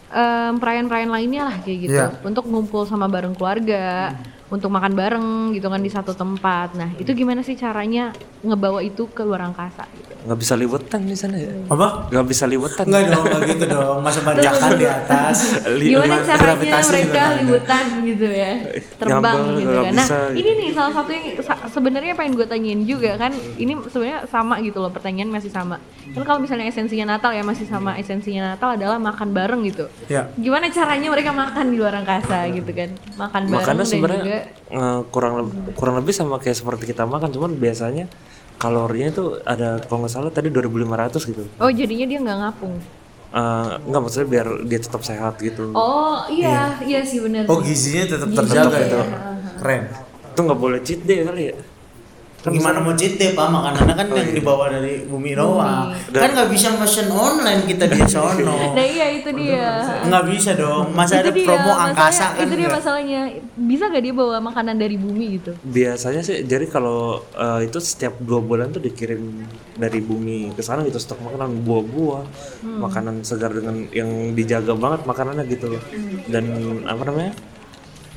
em, 0.09 0.53
perayaan-perayaan 0.55 1.11
lainnya 1.11 1.41
lah 1.43 1.55
kayak 1.59 1.77
gitu 1.81 1.95
Iya. 1.97 2.07
untuk 2.23 2.43
ngumpul 2.45 2.83
sama 2.83 3.07
bareng 3.07 3.35
keluarga 3.35 4.15
untuk 4.53 4.69
makan 4.69 4.93
bareng 4.93 5.27
gitu 5.51 5.65
kan 5.65 5.81
di 5.81 5.89
satu 5.89 6.13
tempat 6.13 6.77
nah 6.77 6.93
itu 6.93 7.09
gimana 7.11 7.41
sih 7.41 7.57
caranya 7.57 8.13
ngebawa 8.39 8.79
itu 8.79 9.09
ke 9.09 9.25
luar 9.25 9.49
angkasa 9.49 9.89
gitu 9.91 10.13
nggak 10.23 10.39
bisa 10.39 10.53
liwetan 10.55 11.01
di 11.03 11.17
sana 11.19 11.35
ya? 11.35 11.51
Apa? 11.67 12.07
Nggak 12.07 12.25
bisa 12.31 12.47
liwetan. 12.47 12.87
Enggak 12.87 13.11
dong, 13.11 13.25
enggak 13.27 13.43
gitu 13.43 13.65
dong. 13.67 13.97
Masa 13.99 14.23
banjakan 14.23 14.71
di 14.79 14.87
atas. 14.87 15.37
Li- 15.79 15.91
gimana 15.91 16.15
caranya 16.23 16.55
juga 16.55 16.79
mereka 16.87 17.23
liputan 17.35 17.85
gitu 18.03 18.27
ya 18.27 18.51
terbang 18.95 19.35
Nyambel 19.35 19.59
gitu 19.59 19.75
kan 19.83 19.93
nah 19.93 20.07
bisa. 20.07 20.17
ini 20.31 20.49
nih 20.55 20.69
salah 20.71 20.93
satu 20.93 21.09
yang 21.11 21.25
sa- 21.43 21.61
sebenarnya 21.67 22.13
pengen 22.15 22.33
gue 22.35 22.47
tanyain 22.47 22.81
juga 22.83 23.11
kan 23.19 23.31
ini 23.57 23.73
sebenarnya 23.83 24.19
sama 24.31 24.55
gitu 24.63 24.79
loh 24.79 24.91
pertanyaan 24.91 25.27
masih 25.27 25.51
sama 25.51 25.77
kan 26.13 26.23
kalau 26.23 26.39
misalnya 26.39 26.67
esensinya 26.67 27.17
Natal 27.17 27.31
ya 27.33 27.43
masih 27.43 27.65
sama 27.65 27.97
esensinya 27.97 28.55
Natal 28.55 28.75
adalah 28.75 28.95
makan 28.97 29.31
bareng 29.31 29.61
gitu 29.67 29.85
Ya. 30.07 30.29
gimana 30.35 30.69
caranya 30.69 31.09
mereka 31.09 31.31
makan 31.31 31.65
di 31.67 31.77
luar 31.79 31.99
angkasa 31.99 32.47
gitu 32.47 32.71
kan 32.71 32.89
makan 33.17 33.41
bareng 33.49 33.83
Makanya 33.83 33.83
dan 33.83 34.42
sebenarnya 34.43 34.99
eh, 34.99 34.99
kurang 35.11 35.33
leb- 35.39 35.75
kurang 35.77 35.95
lebih 35.99 36.13
sama 36.15 36.35
kayak 36.39 36.57
seperti 36.57 36.83
kita 36.91 37.03
makan, 37.05 37.29
cuman 37.31 37.51
biasanya 37.59 38.05
kalorinya 38.59 39.09
itu 39.11 39.23
ada 39.43 39.81
kalau 39.89 40.05
nggak 40.05 40.13
salah 40.13 40.31
tadi 40.31 40.47
2500 40.53 41.25
gitu. 41.27 41.43
oh 41.59 41.71
jadinya 41.71 42.05
dia 42.07 42.19
nggak 42.21 42.37
ngapung 42.39 42.75
Eh, 43.33 43.69
nggak 43.89 44.01
maksudnya 44.01 44.29
biar 44.29 44.47
dia 44.69 44.77
tetap 44.77 45.01
sehat 45.01 45.41
gitu. 45.41 45.73
oh 45.73 46.21
iya 46.29 46.77
iya, 46.85 47.01
sih 47.01 47.17
benar 47.17 47.49
Oh 47.49 47.57
gizinya 47.57 48.05
tetap 48.05 48.29
terjaga 48.29 48.77
itu. 48.77 48.97
Keren. 49.57 49.83
Itu 50.33 50.39
nggak 50.45 50.59
boleh 50.61 50.79
cheat 50.85 51.01
day 51.01 51.25
kali 51.25 51.49
ya. 51.49 51.55
Gimana 52.43 52.77
mau 52.77 52.91
cheat 52.91 53.15
day 53.15 53.31
pak? 53.31 53.47
Makanannya 53.47 53.95
kan 53.95 54.05
yang 54.11 54.31
dibawa 54.33 54.67
dari 54.67 55.03
bumi 55.03 55.31
doang. 55.31 55.95
Kan 56.09 56.29
nggak 56.29 56.49
bisa 56.49 56.75
pesan 56.75 57.07
online 57.07 57.63
kita 57.63 57.87
di 57.87 58.03
sono. 58.03 58.51
nah 58.75 58.83
iya 58.83 59.07
itu 59.13 59.31
dia 59.31 59.79
Nggak 60.03 60.23
bisa 60.27 60.51
dong. 60.53 60.91
Masa 60.91 61.17
itu 61.17 61.21
ada 61.21 61.31
dia, 61.31 61.45
promo 61.45 61.61
masalahnya- 61.63 61.85
angkasa 61.85 62.25
kan? 62.29 62.43
itu 62.43 62.53
dia 62.53 62.69
masalahnya 62.69 63.21
bisa 63.55 63.83
gak 63.85 64.01
dia 64.01 64.11
bawa 64.11 64.37
makanan 64.39 64.75
dari 64.75 64.97
bumi 64.97 65.37
gitu 65.37 65.51
Biasanya 65.63 66.19
sih 66.19 66.43
jadi 66.43 66.65
kalau 66.65 67.21
eh, 67.31 67.63
itu 67.63 67.77
setiap 67.77 68.19
dua 68.19 68.39
bulan 68.39 68.69
tuh 68.69 68.81
dikirim 68.81 69.21
dari 69.73 69.99
bumi 69.99 70.51
ke 70.51 70.59
sana 70.59 70.83
gitu 70.83 70.97
stok 70.97 71.23
makanan 71.23 71.63
buah-buah, 71.63 72.23
makanan 72.61 73.21
segar 73.21 73.49
dengan 73.49 73.87
yang 73.89 74.09
dijaga 74.33 74.73
banget 74.73 75.01
makanannya 75.03 75.45
gitu 75.47 75.71
loh. 75.71 75.81
Dan 76.25 76.45
apa 76.83 77.03
namanya? 77.03 77.33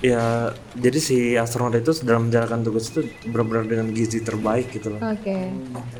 Ya 0.05 0.53
jadi 0.77 0.99
si 1.01 1.17
astronot 1.41 1.81
itu 1.81 2.05
dalam 2.05 2.29
menjalankan 2.29 2.61
tugas 2.61 2.93
itu 2.93 3.09
benar-benar 3.33 3.65
dengan 3.65 3.87
gizi 3.97 4.21
terbaik 4.21 4.69
gitu 4.69 4.93
loh. 4.93 5.01
Oke. 5.01 5.49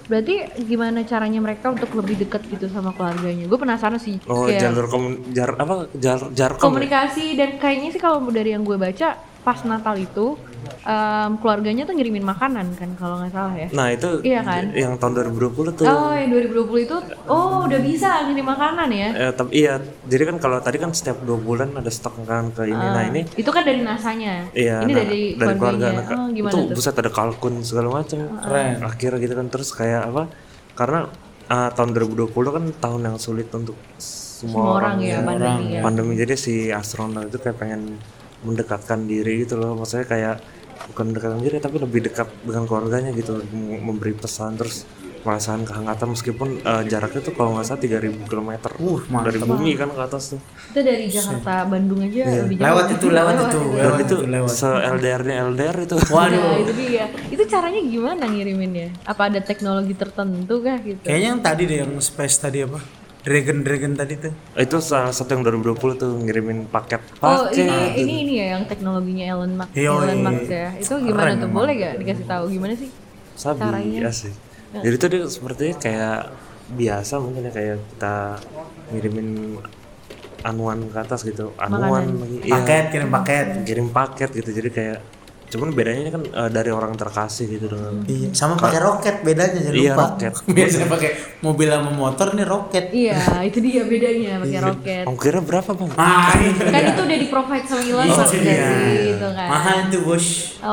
Berarti 0.05 0.35
gimana 0.69 1.01
caranya 1.09 1.41
mereka 1.41 1.73
untuk 1.73 1.89
lebih 1.97 2.21
dekat 2.21 2.45
gitu 2.53 2.69
sama 2.69 2.93
keluarganya? 2.93 3.49
Gue 3.49 3.57
penasaran 3.57 3.97
sih. 3.97 4.21
Oh 4.29 4.45
kayak 4.45 4.61
jalur 4.69 4.87
komun 4.93 5.13
jar 5.33 5.57
apa 5.57 5.89
jar 5.97 6.21
jarkom 6.37 6.61
ya? 6.61 6.69
komunikasi 6.69 7.41
dan 7.41 7.57
kayaknya 7.57 7.89
sih 7.97 8.01
kalau 8.01 8.21
dari 8.29 8.53
yang 8.53 8.69
gue 8.69 8.77
baca 8.77 9.17
pas 9.47 9.63
Natal 9.65 9.97
itu 9.97 10.37
em, 10.87 11.31
keluarganya 11.37 11.83
tuh 11.83 11.93
ngirimin 11.93 12.23
makanan 12.23 12.79
kan 12.79 12.95
kalau 12.95 13.19
nggak 13.19 13.35
salah 13.35 13.53
ya. 13.53 13.67
Nah 13.75 13.91
itu 13.91 14.23
Iya 14.23 14.41
kan? 14.41 14.71
yang 14.71 14.95
tahun 14.97 15.13
2020 15.35 15.75
tuh. 15.75 15.85
Oh, 15.85 16.15
yang 16.15 16.31
2020 16.31 16.87
itu 16.87 16.97
oh 17.27 17.67
udah 17.67 17.81
bisa 17.83 18.23
ngirim 18.25 18.47
makanan 18.47 18.89
ya. 18.89 19.09
Eh, 19.19 19.33
tapi 19.35 19.51
iya, 19.53 19.75
jadi 20.07 20.23
kan 20.31 20.37
kalau 20.39 20.63
tadi 20.63 20.79
kan 20.79 20.95
setiap 20.95 21.19
dua 21.21 21.37
bulan 21.37 21.75
ada 21.75 21.91
stok 21.91 22.23
makanan 22.23 22.55
ke 22.55 22.63
ini. 22.65 22.87
Nah 22.87 23.03
ini, 23.05 23.21
Itu 23.35 23.51
kan 23.51 23.67
dari 23.67 23.83
nasanya. 23.83 24.47
iya, 24.55 24.81
Ini 24.81 24.93
nah, 24.93 24.99
dari, 25.03 25.21
keluarga. 25.35 25.59
keluarganya. 25.59 26.03
Nah, 26.07 26.17
oh, 26.17 26.29
gimana 26.31 26.53
itu 26.55 26.59
tuh? 26.63 26.67
buset 26.73 26.95
ada 26.95 27.11
kalkun 27.11 27.55
segala 27.61 27.89
macam. 27.93 28.17
Keren. 28.39 28.75
Akhirnya 28.81 29.19
gitu 29.19 29.35
kan 29.35 29.47
terus 29.51 29.69
kayak 29.71 30.03
apa? 30.07 30.25
karena 30.73 31.09
uh, 31.49 31.71
tahun 31.73 31.97
2020 31.97 32.29
kan 32.31 32.65
tahun 32.77 33.01
yang 33.03 33.17
sulit 33.17 33.49
untuk 33.51 33.81
semua, 33.97 34.53
Semua 34.53 34.69
orang 34.77 34.97
ya 35.01 35.25
pandemi 35.25 35.65
ya. 35.73 35.81
pandemi 35.81 36.13
jadi 36.15 36.35
si 36.37 36.69
astronot 36.69 37.33
itu 37.33 37.41
kayak 37.41 37.57
pengen 37.57 37.97
mendekatkan 38.45 39.09
diri 39.09 39.43
gitu 39.43 39.57
loh 39.57 39.73
maksudnya 39.73 40.05
kayak 40.05 40.37
bukan 40.93 41.05
mendekatkan 41.13 41.41
diri 41.41 41.57
tapi 41.59 41.77
lebih 41.81 42.01
dekat 42.07 42.29
dengan 42.45 42.65
keluarganya 42.69 43.11
gitu 43.17 43.41
mem- 43.51 43.83
memberi 43.83 44.13
pesan 44.13 44.55
terus 44.61 44.85
merasakan 45.27 45.67
kehangatan 45.67 46.15
meskipun 46.15 46.49
uh, 46.63 46.87
jaraknya 46.87 47.19
tuh 47.19 47.35
kalau 47.35 47.59
nggak 47.59 47.67
salah 47.67 47.83
3000 47.83 48.31
km 48.31 48.51
dari 49.27 49.39
bumi 49.43 49.75
kan 49.75 49.91
ke 49.91 49.99
atas 49.99 50.39
tuh 50.39 50.41
Itu 50.71 50.81
dari 50.87 51.11
Jakarta 51.11 51.67
Bandung 51.67 51.99
aja 51.99 52.47
lebih 52.47 52.63
jauh. 52.63 52.67
Lewat 52.71 52.87
itu, 52.95 53.07
lewat 53.11 53.35
itu. 53.35 53.61
Lewat 53.75 53.99
itu 53.99 54.05
itu 54.07 54.17
lewat. 54.23 54.55
se 54.55 54.69
LDR 54.71 55.23
nya 55.27 55.35
LDR 55.51 55.77
itu 55.83 55.97
Nah, 56.07 56.57
itu 56.63 56.73
dia. 56.79 57.05
Itu 57.27 57.43
caranya 57.51 57.81
gimana 57.83 58.23
ngiriminnya? 58.31 58.89
Apa 59.03 59.27
ada 59.27 59.43
teknologi 59.43 59.99
tertentu 59.99 60.63
kah 60.63 60.79
gitu? 60.79 61.03
Kayaknya 61.03 61.29
yang 61.35 61.43
tadi 61.43 61.63
deh 61.67 61.79
yang 61.83 61.93
space 61.99 62.37
tadi 62.39 62.59
apa? 62.63 62.79
Dragon 63.27 63.59
Dragon 63.67 63.93
tadi 63.99 64.15
tuh. 64.23 64.33
itu 64.55 64.77
salah 64.79 65.11
satu 65.11 65.35
yang 65.35 65.43
2020 65.43 65.99
tuh 65.99 66.15
ngirimin 66.23 66.71
paket. 66.71 67.03
Oh 67.19 67.51
paket. 67.51 67.67
ini 67.67 67.77
ini 67.99 68.15
ini 68.23 68.33
ya 68.39 68.47
yang 68.55 68.63
teknologinya 68.71 69.25
Elon 69.35 69.53
Musk, 69.59 69.75
Iya, 69.75 69.91
Elon 69.91 70.07
iya, 70.07 70.23
Musk 70.31 70.47
ya. 70.47 70.69
Itu 70.79 70.95
gimana 71.03 71.31
tuh? 71.35 71.51
Boleh 71.51 71.73
gak 71.75 71.95
dikasih 71.99 72.27
tahu? 72.31 72.45
Gimana 72.55 72.75
sih? 72.79 72.91
sabi 73.37 74.01
ya 74.01 74.09
sih. 74.09 74.33
Jadi 74.73 74.95
tuh 74.97 75.09
dia 75.13 75.23
sepertinya 75.29 75.75
kayak 75.77 76.21
biasa 76.73 77.15
mungkin 77.21 77.47
ya 77.47 77.53
kayak 77.53 77.77
kita 77.95 78.17
ngirimin 78.91 79.61
anuan 80.43 80.79
ke 80.89 80.99
atas 80.99 81.21
gitu. 81.27 81.53
Anuan 81.61 82.17
lagi. 82.17 82.37
Iya. 82.47 82.53
Paket, 82.63 82.85
kirim 82.95 83.11
paket. 83.13 83.47
kirim 83.67 83.89
paket 83.93 84.31
gitu. 84.35 84.51
Jadi 84.55 84.69
kayak 84.73 84.99
cuman 85.47 85.71
bedanya 85.71 86.01
ini 86.01 86.11
kan 86.11 86.23
eh, 86.25 86.51
dari 86.51 86.69
orang 86.69 86.93
terkasih 86.93 87.47
gitu 87.49 87.67
dengan 87.69 88.03
Iya, 88.03 88.29
sama 88.33 88.55
pakai 88.57 88.79
roket 88.79 89.17
bedanya 89.21 89.57
jangan 89.57 89.73
Iya, 89.73 89.93
lupa. 89.93 90.03
roket. 90.05 90.33
Biasanya 90.57 90.89
pakai 90.89 91.11
mobil 91.39 91.69
sama 91.69 91.91
motor 91.93 92.27
nih 92.33 92.45
roket. 92.45 92.85
Iya, 92.91 93.19
itu 93.43 93.59
dia 93.61 93.83
bedanya 93.83 94.33
pakai 94.39 94.61
roket. 94.61 95.05
ongkirnya 95.05 95.43
berapa 95.43 95.71
bang 95.71 95.91
Ah, 95.95 96.35
itu 96.37 96.61
Kan 96.67 96.83
itu 96.85 97.01
udah 97.01 97.19
di 97.19 97.29
provide 97.29 97.65
sama 97.65 97.83
Elon 97.83 98.05
Musk 98.05 98.21
Itu 98.27 98.37
nggak 98.37 98.43
dia. 98.43 98.67
sih, 98.67 98.97
gitu 99.09 99.29
kan. 99.31 99.49
Mahal 99.49 99.77
itu 99.85 99.99
bos. 100.01 100.27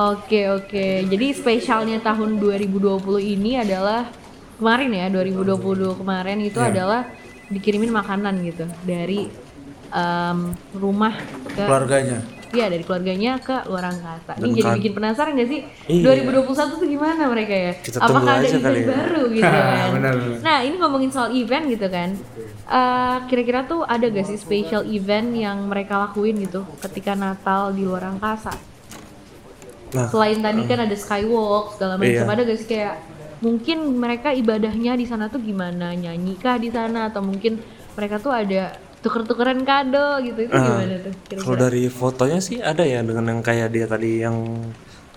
Oke 0.09 0.41
oke, 0.51 0.85
jadi 1.05 1.25
spesialnya 1.31 1.97
tahun 1.99 2.29
2020 2.35 2.81
ini 3.19 3.51
adalah 3.55 4.09
kemarin 4.55 4.89
ya 4.91 5.05
2020 5.07 5.53
kemarin 5.95 6.37
itu 6.39 6.57
Iya. 6.57 6.69
adalah 6.71 7.01
dikirimin 7.45 7.91
makanan 7.91 8.41
gitu 8.41 8.65
dari 8.81 9.29
em, 9.87 10.39
rumah 10.73 11.13
ke 11.47 11.61
Keluarganya. 11.61 12.25
Iya 12.53 12.69
dari 12.69 12.85
keluarganya 12.85 13.41
ke 13.41 13.65
luar 13.65 13.89
angkasa. 13.89 14.37
Ini 14.37 14.49
jadi 14.51 14.61
kan- 14.63 14.77
bikin 14.77 14.91
penasaran 14.93 15.33
gak 15.33 15.49
sih? 15.49 15.59
Iya. 15.89 16.05
2021 16.05 16.53
tuh 16.77 16.85
gimana 16.85 17.25
mereka 17.25 17.49
ya? 17.51 17.71
Kita 17.75 17.97
Apakah 17.97 18.33
ada 18.37 18.47
event 18.47 18.77
ya. 18.77 18.85
baru 18.87 19.21
gitu 19.33 19.49
kan? 19.49 19.89
Benar, 19.91 20.13
benar. 20.15 20.37
Nah 20.39 20.57
ini 20.61 20.75
ngomongin 20.77 21.09
soal 21.09 21.33
event 21.33 21.65
gitu 21.67 21.87
kan. 21.87 22.09
Eh, 22.63 23.17
Kira-kira 23.25 23.65
tuh 23.65 23.81
ada 23.83 24.05
gak 24.05 24.23
sih 24.23 24.37
special 24.37 24.85
event 24.85 25.33
yang 25.33 25.65
mereka 25.65 25.97
lakuin 25.99 26.37
gitu 26.39 26.61
ketika 26.79 27.13
Natal 27.13 27.73
di 27.73 27.81
luar 27.81 28.05
angkasa? 28.07 28.53
Nah, 29.91 30.05
Selain 30.07 30.37
tadi 30.37 30.61
kan 30.63 30.79
ada 30.79 30.95
skywalk 30.95 31.73
segala 31.73 31.97
macam, 31.97 32.09
Iya. 32.19 32.25
ada 32.27 32.41
gak 32.43 32.57
sih 32.59 32.67
kayak 32.67 32.95
mungkin 33.39 33.77
mereka 33.93 34.29
ibadahnya 34.31 34.93
di 34.93 35.05
sana 35.05 35.25
tuh 35.25 35.37
gimana? 35.37 35.89
Nyanyi 35.91 36.33
kah 36.35 36.55
di 36.55 36.69
sana 36.69 37.09
atau 37.09 37.19
mungkin 37.19 37.57
mereka 37.93 38.17
tuh 38.17 38.29
ada 38.29 38.77
tuker-tukeran 39.03 39.67
kado 39.67 40.23
gitu 40.23 40.47
itu 40.47 40.55
gimana 40.55 40.95
tuh? 41.03 41.13
kalau 41.43 41.57
dari 41.59 41.91
fotonya 41.91 42.39
sih 42.39 42.63
ada 42.63 42.87
ya 42.87 43.03
dengan 43.03 43.35
yang 43.35 43.41
kayak 43.43 43.69
dia 43.69 43.85
tadi 43.85 44.23
yang 44.23 44.37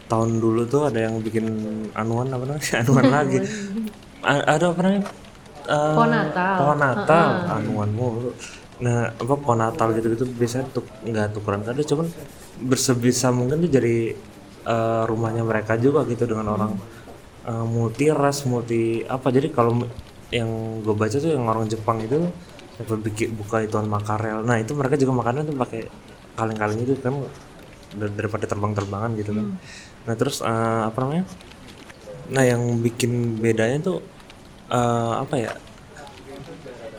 tahun 0.06 0.38
dulu 0.38 0.66
tuh 0.66 0.86
ada 0.86 1.06
yang 1.06 1.18
bikin 1.18 1.46
anuan 1.94 2.30
apa 2.30 2.46
namanya? 2.46 2.62
Anuan 2.82 3.04
lagi. 3.10 3.38
A- 4.22 4.46
ada 4.54 4.70
apa 4.70 4.80
namanya? 4.86 5.02
Eh, 5.66 5.94
Pohon 5.98 6.10
Natal. 6.14 6.54
pohon 6.62 6.78
Natal. 6.78 7.28
Anuan 7.58 7.90
mulu. 7.90 8.30
Nah 8.82 9.10
apa 9.10 9.34
pohon 9.34 9.58
Natal 9.58 9.90
gitu 9.98 10.14
gitu 10.14 10.24
biasanya 10.30 10.70
tuh 10.70 10.86
nggak 11.02 11.34
tukeran 11.34 11.66
kado 11.66 11.82
cuman 11.82 12.06
bersebisa 12.62 13.34
mungkin 13.34 13.66
tuh 13.66 13.70
jadi 13.70 14.14
eh, 14.62 15.02
rumahnya 15.10 15.42
mereka 15.42 15.74
juga 15.74 16.06
gitu 16.06 16.22
dengan 16.22 16.54
orang 16.54 16.72
eh, 17.42 17.66
multi 17.66 18.06
ras 18.14 18.46
multi 18.46 19.02
apa. 19.02 19.26
Jadi 19.34 19.50
kalau 19.50 19.82
yang 20.30 20.82
gue 20.82 20.94
baca 20.94 21.18
tuh 21.18 21.34
yang 21.34 21.46
orang 21.46 21.66
Jepang 21.66 21.98
itu 21.98 22.30
bikin 22.76 23.32
buka 23.32 23.64
ituan 23.64 23.88
makarel 23.88 24.44
nah 24.44 24.60
itu 24.60 24.76
mereka 24.76 25.00
juga 25.00 25.12
makannya 25.16 25.42
tuh 25.48 25.56
pakai 25.56 25.80
kaleng-kaleng 26.36 26.84
itu 26.84 26.92
kan 27.00 27.16
dar- 27.96 28.12
daripada 28.12 28.44
terbang-terbangan 28.44 29.16
gitu 29.16 29.32
kan? 29.32 29.46
Nah 30.04 30.14
terus 30.14 30.44
eh, 30.44 30.82
apa 30.84 30.98
namanya? 31.00 31.24
Nah 32.30 32.44
yang 32.44 32.62
bikin 32.84 33.40
bedanya 33.40 33.78
tuh 33.80 33.98
eh, 34.68 35.12
apa 35.16 35.34
ya? 35.40 35.52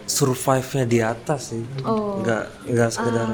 Survive-nya 0.07 0.85
di 0.89 0.99
atas 1.03 1.53
sih. 1.53 1.63
Oh. 1.85 2.23
nggak 2.23 2.43
nggak 2.73 2.89
sekedar 2.89 3.27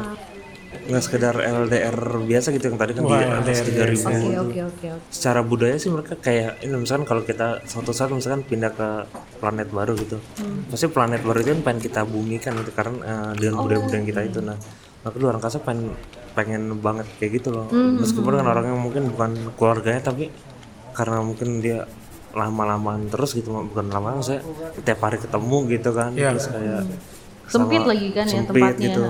nggak 0.83 1.03
sekedar 1.03 1.35
LDR 1.39 1.97
biasa 2.27 2.51
gitu 2.51 2.71
yang 2.71 2.79
tadi 2.79 2.91
kan 2.95 3.03
di 3.07 3.15
atas 3.15 3.63
tiga 3.63 3.83
ribu. 3.87 4.07
Oke 4.07 4.19
oke 4.19 4.59
oke 4.67 4.87
oke. 4.99 5.07
secara 5.09 5.39
budaya 5.41 5.75
sih 5.79 5.89
mereka 5.89 6.19
kayak 6.19 6.59
ini 6.63 6.75
misalkan 6.75 7.07
kalau 7.07 7.23
kita 7.23 7.63
suatu 7.63 7.95
saat 7.95 8.11
misalkan 8.11 8.43
pindah 8.43 8.71
ke 8.75 8.89
planet 9.39 9.71
baru 9.71 9.93
gitu. 9.95 10.17
Pasti 10.67 10.91
planet 10.91 11.23
baru 11.23 11.39
itu 11.39 11.49
kan 11.55 11.61
pengen 11.63 11.81
kita 11.81 12.01
bumikan 12.03 12.51
gitu 12.59 12.71
karena 12.75 12.95
eh, 13.03 13.31
dengan 13.39 13.63
budaya-budaya 13.63 14.03
kita 14.03 14.21
itu. 14.27 14.39
Nah 14.43 14.57
maka 15.03 15.15
luar 15.19 15.35
angkasa 15.39 15.59
pengen 15.63 15.95
pengen 16.33 16.63
banget 16.83 17.07
kayak 17.19 17.43
gitu 17.43 17.49
loh. 17.55 17.65
Meskipun 17.71 18.35
dengan 18.35 18.51
orang 18.51 18.65
yang 18.71 18.79
mungkin 18.79 19.11
bukan 19.11 19.31
keluarganya 19.55 20.01
tapi 20.03 20.27
karena 20.93 21.23
mungkin 21.25 21.59
dia 21.63 21.87
lama-lamaan 22.33 23.13
terus 23.13 23.37
gitu 23.37 23.53
bukan 23.53 23.93
lama 23.93 24.17
saya 24.25 24.41
tiap 24.81 25.05
hari 25.05 25.21
ketemu 25.21 25.57
gitu 25.69 25.89
kan 25.93 26.09
terus 26.17 26.49
kayak 26.49 26.81
Sempit 27.45 27.83
lagi 27.85 28.09
kan 28.15 28.25
ya 28.25 28.33
sempit 28.33 28.57
tempatnya. 28.57 28.85
gitu 28.89 29.03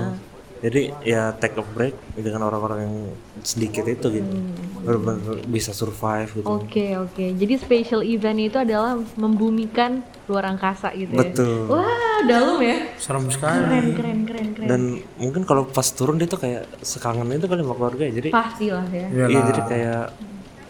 jadi 0.64 0.80
ya 1.04 1.22
take 1.34 1.54
a 1.54 1.64
break 1.66 1.92
dengan 2.14 2.40
orang-orang 2.42 2.78
yang 2.80 2.94
sedikit 3.40 3.84
itu 3.84 4.06
gitu 4.10 4.32
Bener-bener 4.80 5.44
bisa 5.44 5.70
survive 5.70 6.28
gitu 6.30 6.44
Oke 6.46 6.92
oke. 6.94 7.24
Jadi 7.34 7.54
special 7.56 8.00
event 8.02 8.38
itu 8.38 8.56
adalah 8.56 8.96
membumikan 9.14 10.00
luar 10.24 10.44
angkasa 10.46 10.92
gitu 10.92 11.08
ya. 11.10 11.20
betul 11.20 11.68
Wah 11.68 11.84
dalam 12.22 12.56
ya. 12.58 12.80
Serem 12.96 13.28
sekali. 13.28 13.60
Keren 13.60 13.88
keren 13.92 14.18
keren 14.24 14.48
keren. 14.52 14.66
dan 14.66 14.80
mungkin 15.14 15.44
kalau 15.44 15.64
pas 15.66 15.84
turun 15.86 16.16
dia 16.16 16.24
tuh 16.24 16.36
kayak 16.38 16.64
sekangen 16.80 17.28
itu 17.30 17.44
kali 17.44 17.60
sama 17.60 17.74
keluarga 17.74 18.02
ya 18.02 18.12
jadi 18.14 18.28
Pasti 18.30 18.66
lah 18.68 18.86
ya. 18.86 19.06
iya 19.12 19.40
jadi 19.42 19.62
kayak 19.62 20.04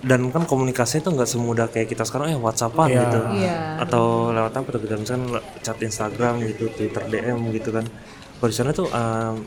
dan 0.05 0.21
kan 0.29 0.45
komunikasinya 0.45 1.01
tuh 1.01 1.13
nggak 1.15 1.31
semudah 1.31 1.67
kayak 1.67 1.89
kita 1.89 2.05
sekarang 2.05 2.29
ya 2.29 2.39
WhatsAppan 2.39 2.89
gitu 2.91 3.21
Iya. 3.37 3.81
atau 3.81 4.05
lewat 4.31 4.53
apa 4.53 4.69
tuh 4.69 4.81
kita 4.81 4.95
misalkan 4.97 5.25
chat 5.59 5.79
Instagram 5.81 6.45
gitu 6.45 6.69
Twitter 6.71 7.03
DM 7.05 7.39
gitu 7.51 7.71
kan 7.71 7.89
kalau 8.37 8.49
di 8.49 8.57
sana 8.57 8.71
tuh 8.71 8.85
um, 8.87 9.41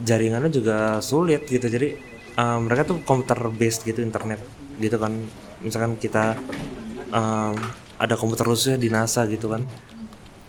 jaringannya 0.00 0.50
juga 0.50 0.98
sulit 0.98 1.46
gitu. 1.46 1.66
Jadi 1.66 1.94
um, 2.38 2.66
mereka 2.66 2.94
tuh 2.94 3.02
komputer 3.02 3.38
based 3.54 3.86
gitu 3.86 4.02
internet 4.02 4.42
gitu 4.78 4.96
kan. 4.98 5.12
Misalkan 5.62 5.98
kita 5.98 6.38
um, 7.14 7.54
ada 7.98 8.14
komputer 8.18 8.46
khususnya 8.46 8.78
di 8.80 8.90
NASA 8.90 9.26
gitu 9.30 9.50
kan. 9.50 9.62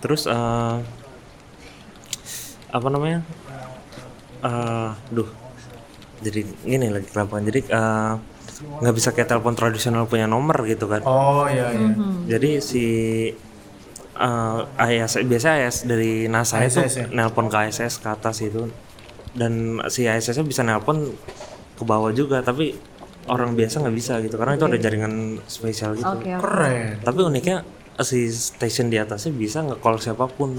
Terus 0.02 0.26
uh, 0.26 0.82
apa 2.74 2.88
namanya? 2.90 3.22
Eh 4.46 4.92
duh 5.14 5.30
jadi 6.24 6.42
gini 6.64 6.88
lagi 6.90 7.12
kelapan 7.12 7.44
jadi 7.46 7.60
eh, 7.70 8.14
nggak 8.56 8.96
bisa 8.96 9.12
kayak 9.12 9.30
telepon 9.36 9.54
tradisional 9.54 10.08
punya 10.08 10.26
nomor 10.26 10.64
gitu 10.64 10.88
kan. 10.88 11.04
Oh 11.04 11.46
iya 11.46 11.76
iya. 11.76 11.92
jadi 12.26 12.64
si 12.64 12.86
uh, 14.16 14.80
AS 14.80 15.20
biasa 15.20 15.60
AS 15.60 15.84
dari 15.84 16.32
NASA 16.32 16.64
itu 16.64 16.80
ASS 16.80 16.96
ya? 17.04 17.08
nelpon 17.12 17.52
ke 17.52 17.58
ASS 17.68 18.00
ke 18.00 18.08
atas 18.08 18.40
itu 18.42 18.72
dan 19.36 19.84
si 19.92 20.08
ASS 20.08 20.40
nya 20.40 20.46
bisa 20.48 20.64
nelpon 20.64 21.12
ke 21.76 21.84
bawah 21.84 22.10
juga 22.10 22.40
tapi 22.40 22.72
orang 23.28 23.54
biasa 23.54 23.84
nggak 23.84 23.96
bisa 23.96 24.14
gitu 24.24 24.40
karena 24.40 24.56
itu 24.56 24.66
ada 24.66 24.78
jaringan 24.80 25.14
spesial 25.46 25.94
gitu 25.94 26.08
Oke 26.08 26.32
oke. 26.34 26.42
Keren. 26.42 27.04
tapi 27.04 27.20
uniknya 27.22 27.68
si 28.00 28.28
station 28.28 28.88
di 28.88 28.96
atasnya 28.96 29.32
bisa 29.32 29.60
nge-call 29.62 30.00
siapa 30.00 30.26
pun 30.28 30.56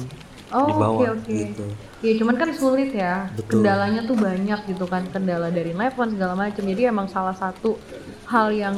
Oh 0.46 0.62
di 0.62 0.72
oke 0.72 0.78
bawah 0.78 1.02
oke. 1.18 1.26
gitu 1.26 1.66
Ya 2.04 2.12
cuman 2.20 2.36
kan 2.38 2.52
sulit 2.52 2.92
ya. 2.92 3.26
Betul. 3.34 3.64
Kendalanya 3.64 4.04
tuh 4.04 4.14
banyak 4.14 4.60
gitu 4.68 4.84
kan. 4.84 5.02
Kendala 5.10 5.48
dari 5.48 5.72
telepon 5.72 6.12
segala 6.12 6.36
macam. 6.36 6.62
Jadi 6.62 6.82
emang 6.86 7.08
salah 7.08 7.32
satu 7.32 7.80
hal 8.28 8.52
yang 8.52 8.76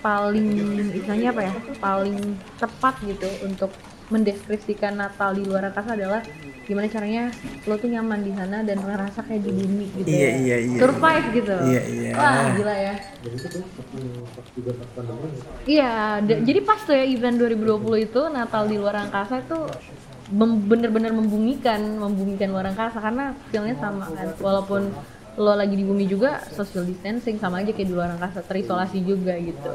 paling 0.00 0.48
istilahnya 0.96 1.30
apa 1.36 1.42
ya? 1.46 1.52
Paling 1.78 2.16
tepat 2.56 2.96
gitu 3.04 3.28
untuk 3.44 3.70
mendeskripsikan 4.06 4.94
Natal 4.94 5.34
di 5.34 5.42
luar 5.42 5.68
angkasa 5.68 5.94
adalah 5.94 6.22
gimana 6.62 6.86
caranya 6.86 7.30
lo 7.62 7.74
tuh 7.74 7.86
nyaman 7.86 8.22
di 8.22 8.32
sana 8.32 8.62
dan 8.62 8.78
ngerasa 8.78 9.22
kayak 9.22 9.38
di 9.40 9.50
bumi 9.50 9.86
gitu 9.96 10.08
Iya, 10.08 10.18
ya. 10.20 10.30
iya, 10.36 10.56
iya. 10.60 10.78
Survive 10.78 11.26
gitu. 11.32 11.54
Iya, 11.56 11.82
iya. 11.86 12.10
Wah, 12.12 12.46
gila 12.52 12.74
ya. 12.76 12.94
Iya, 15.64 15.90
da- 16.22 16.40
jadi 16.40 16.60
pas 16.62 16.80
tuh 16.80 16.94
ya 16.94 17.04
event 17.04 17.36
2020 17.36 17.58
itu 18.00 18.20
Natal 18.28 18.66
di 18.66 18.76
luar 18.76 18.96
angkasa 19.00 19.42
itu 19.42 19.58
mem- 20.28 20.62
bener-bener 20.64 21.10
membumikan, 21.10 21.80
membumikan 21.96 22.50
luar 22.50 22.66
angkasa 22.68 22.98
karena 22.98 23.34
feelnya 23.50 23.74
sama 23.76 24.06
kan. 24.08 24.34
Walaupun 24.36 24.90
lo 25.36 25.52
lagi 25.52 25.74
di 25.74 25.84
bumi 25.84 26.06
juga 26.06 26.40
social 26.48 26.82
distancing 26.82 27.36
sama 27.36 27.60
aja 27.60 27.68
kayak 27.68 27.86
di 27.86 27.94
luar 27.94 28.10
angkasa 28.10 28.40
terisolasi 28.40 29.02
juga 29.02 29.34
gitu. 29.36 29.70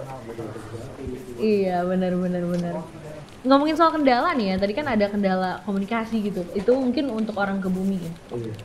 Iya, 1.38 1.84
bener-bener 1.84 2.44
bener. 2.44 2.76
Ngomongin 3.42 3.74
soal 3.74 3.90
kendala 3.90 4.38
nih 4.38 4.54
ya, 4.54 4.56
tadi 4.62 4.74
kan 4.78 4.86
ada 4.86 5.06
kendala 5.10 5.66
komunikasi 5.66 6.22
gitu. 6.30 6.46
Itu 6.54 6.78
mungkin 6.78 7.10
untuk 7.10 7.38
orang 7.42 7.58
ke 7.58 7.70
bumi 7.70 7.98
ya. 7.98 8.14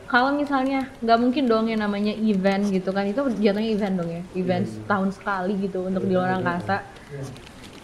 Kalau 0.07 0.31
misalnya 0.37 0.87
nggak 1.01 1.17
mungkin 1.19 1.43
dong 1.49 1.65
yang 1.67 1.81
namanya 1.81 2.13
event 2.13 2.69
gitu 2.69 2.93
kan, 2.93 3.09
itu 3.09 3.21
jatuhnya 3.41 3.69
event 3.73 3.95
dong 3.97 4.09
ya, 4.13 4.21
event 4.37 4.65
setahun 4.69 5.17
sekali 5.17 5.53
gitu 5.65 5.83
untuk 5.83 6.05
di 6.05 6.13
luar 6.13 6.37
angkasa. 6.39 6.85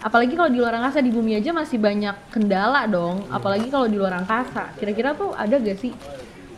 Apalagi 0.04 0.36
kalau 0.36 0.52
di 0.52 0.60
luar 0.60 0.76
angkasa 0.78 1.00
di 1.00 1.12
bumi 1.12 1.40
aja 1.40 1.56
masih 1.56 1.80
banyak 1.80 2.16
kendala 2.30 2.86
dong, 2.88 3.24
apalagi 3.32 3.72
kalau 3.72 3.88
di 3.88 3.98
luar 3.98 4.20
angkasa. 4.20 4.76
Kira-kira 4.78 5.16
tuh 5.16 5.32
ada 5.34 5.56
gak 5.58 5.80
sih 5.80 5.96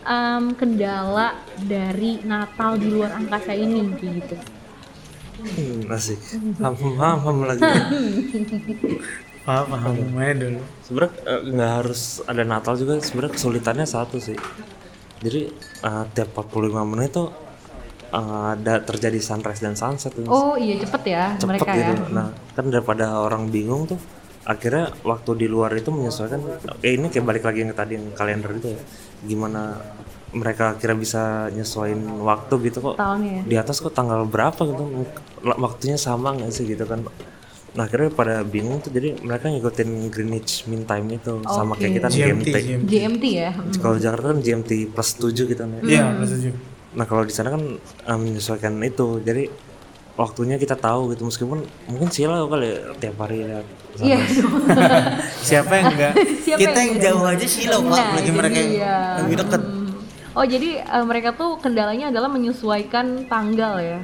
em, 0.06 0.54
kendala 0.58 1.38
dari 1.54 2.22
Natal 2.26 2.78
di 2.82 2.90
luar 2.90 3.14
angkasa 3.14 3.54
ini 3.54 3.86
gitu? 4.02 4.36
Hmm, 5.36 5.94
asik. 5.94 6.20
Paham, 6.58 6.74
paham, 6.74 7.18
paham 7.22 7.38
lagi. 7.46 7.64
Paham, 9.46 9.66
paham. 9.70 9.94
Main 10.12 10.36
dulu. 10.42 10.60
sebenarnya 10.82 11.14
eh, 11.24 11.42
nggak 11.54 11.72
harus 11.82 12.02
ada 12.26 12.44
Natal 12.44 12.74
juga 12.76 12.98
sebenarnya 12.98 13.34
kesulitannya 13.38 13.86
satu 13.86 14.18
sih 14.18 14.34
jadi 15.22 15.50
eh, 15.86 16.04
tiap 16.12 16.34
45 16.34 16.82
menit 16.92 17.14
tuh 17.14 17.30
eh, 18.10 18.46
ada 18.58 18.82
terjadi 18.82 19.22
sunrise 19.22 19.62
dan 19.62 19.78
sunset 19.78 20.12
tuh. 20.14 20.26
Oh 20.26 20.58
iya 20.58 20.82
cepet 20.82 21.02
ya 21.06 21.24
cepet 21.38 21.62
mereka 21.62 21.72
gitu 21.72 21.94
ya. 21.94 22.06
nah 22.10 22.28
kan 22.58 22.66
daripada 22.70 23.22
orang 23.22 23.48
bingung 23.48 23.86
tuh 23.86 24.02
akhirnya 24.46 24.94
waktu 25.02 25.32
di 25.42 25.48
luar 25.50 25.74
itu 25.74 25.90
menyesuaikan 25.90 26.38
eh 26.82 26.94
ini 26.94 27.10
kayak 27.10 27.26
balik 27.26 27.44
lagi 27.46 27.66
yang 27.66 27.74
tadi 27.74 27.98
yang 27.98 28.14
kalender 28.14 28.50
itu 28.54 28.74
ya 28.74 28.80
gimana 29.26 29.78
mereka 30.36 30.78
kira 30.78 30.94
bisa 30.94 31.50
nyesuaiin 31.50 32.02
waktu 32.22 32.54
gitu 32.70 32.78
kok 32.82 32.96
Tahunnya 32.98 33.42
ya. 33.42 33.42
di 33.42 33.56
atas 33.58 33.82
kok 33.82 33.94
tanggal 33.94 34.22
berapa 34.26 34.58
gitu 34.58 35.06
waktunya 35.42 35.98
sama 35.98 36.34
nggak 36.34 36.50
sih 36.54 36.66
gitu 36.66 36.86
kan 36.86 37.02
nah 37.76 37.84
akhirnya 37.84 38.08
pada 38.08 38.40
bingung 38.42 38.80
tuh 38.80 38.88
jadi 38.88 39.20
mereka 39.20 39.52
ngikutin 39.52 40.08
Greenwich 40.08 40.64
Mean 40.72 40.88
Time 40.88 41.12
itu 41.12 41.44
sama 41.44 41.76
kayak 41.76 42.00
kita 42.00 42.08
nih 42.08 42.20
GMT, 42.24 42.48
GMT, 42.48 42.56
GMT. 42.56 42.88
GMT 42.88 43.24
ya. 43.28 43.52
Hmm. 43.52 43.72
kalau 43.84 43.96
Jakarta 44.00 44.26
kan 44.32 44.40
GMT 44.40 44.72
plus 44.96 45.10
7 45.20 45.36
gitu 45.36 45.60
kan 45.60 45.72
ya. 45.76 45.82
Iya, 45.84 46.04
plus 46.16 46.32
tujuh. 46.40 46.54
Nah 46.96 47.06
kalau 47.06 47.24
di 47.28 47.34
sana 47.36 47.52
kan 47.52 47.64
eh, 47.84 48.18
menyesuaikan 48.18 48.80
itu, 48.80 49.20
jadi 49.20 49.52
waktunya 50.16 50.56
kita 50.56 50.80
tahu 50.80 51.12
gitu 51.12 51.28
meskipun 51.28 51.60
mungkin 51.92 52.08
silau 52.08 52.48
kali 52.48 52.72
ya, 52.72 52.80
tiap 52.96 53.20
hari 53.20 53.44
lihat. 53.44 53.68
Iya. 54.00 54.20
Siapa 55.52 55.72
yang 55.76 55.88
enggak? 55.92 56.14
Siapa 56.48 56.60
kita 56.64 56.80
yang 56.80 56.88
yang 56.96 57.04
jauh 57.04 57.24
aja 57.28 57.48
silau, 57.48 57.80
Pak. 57.84 57.92
Nah, 57.92 58.16
Lagi 58.16 58.32
mereka 58.32 58.56
yang 58.56 58.72
dia. 58.72 58.96
lebih 59.20 59.36
dekat. 59.44 59.62
Oh 60.36 60.46
jadi 60.48 60.70
eh, 60.80 61.06
mereka 61.08 61.30
tuh 61.36 61.60
kendalanya 61.60 62.12
adalah 62.12 62.32
menyesuaikan 62.32 63.28
tanggal 63.28 63.80
ya. 63.84 64.00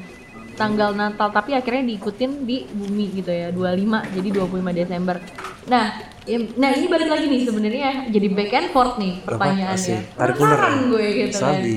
Tanggal 0.61 0.91
Natal 0.93 1.27
tapi 1.29 1.51
akhirnya 1.51 1.83
diikutin 1.87 2.31
di 2.43 2.57
bumi 2.67 3.05
gitu 3.13 3.31
ya 3.31 3.49
25 3.49 4.13
jadi 4.13 4.29
25 4.31 4.45
Desember. 4.71 5.15
Nah, 5.63 5.85
ya- 6.23 6.51
nah 6.55 6.69
ini 6.69 6.85
balik 6.85 7.09
lagi 7.09 7.25
nih 7.25 7.41
sebenarnya 7.43 7.89
jadi 8.07 8.27
back 8.29 8.51
and 8.53 8.67
forth 8.69 8.95
nih 8.95 9.13
pertanyaannya. 9.25 9.99
Tarik 10.13 10.35
Penasaran 10.37 10.73
gue 10.87 11.05
gitu 11.09 11.37
kan. 11.37 11.53
Sabi. 11.57 11.75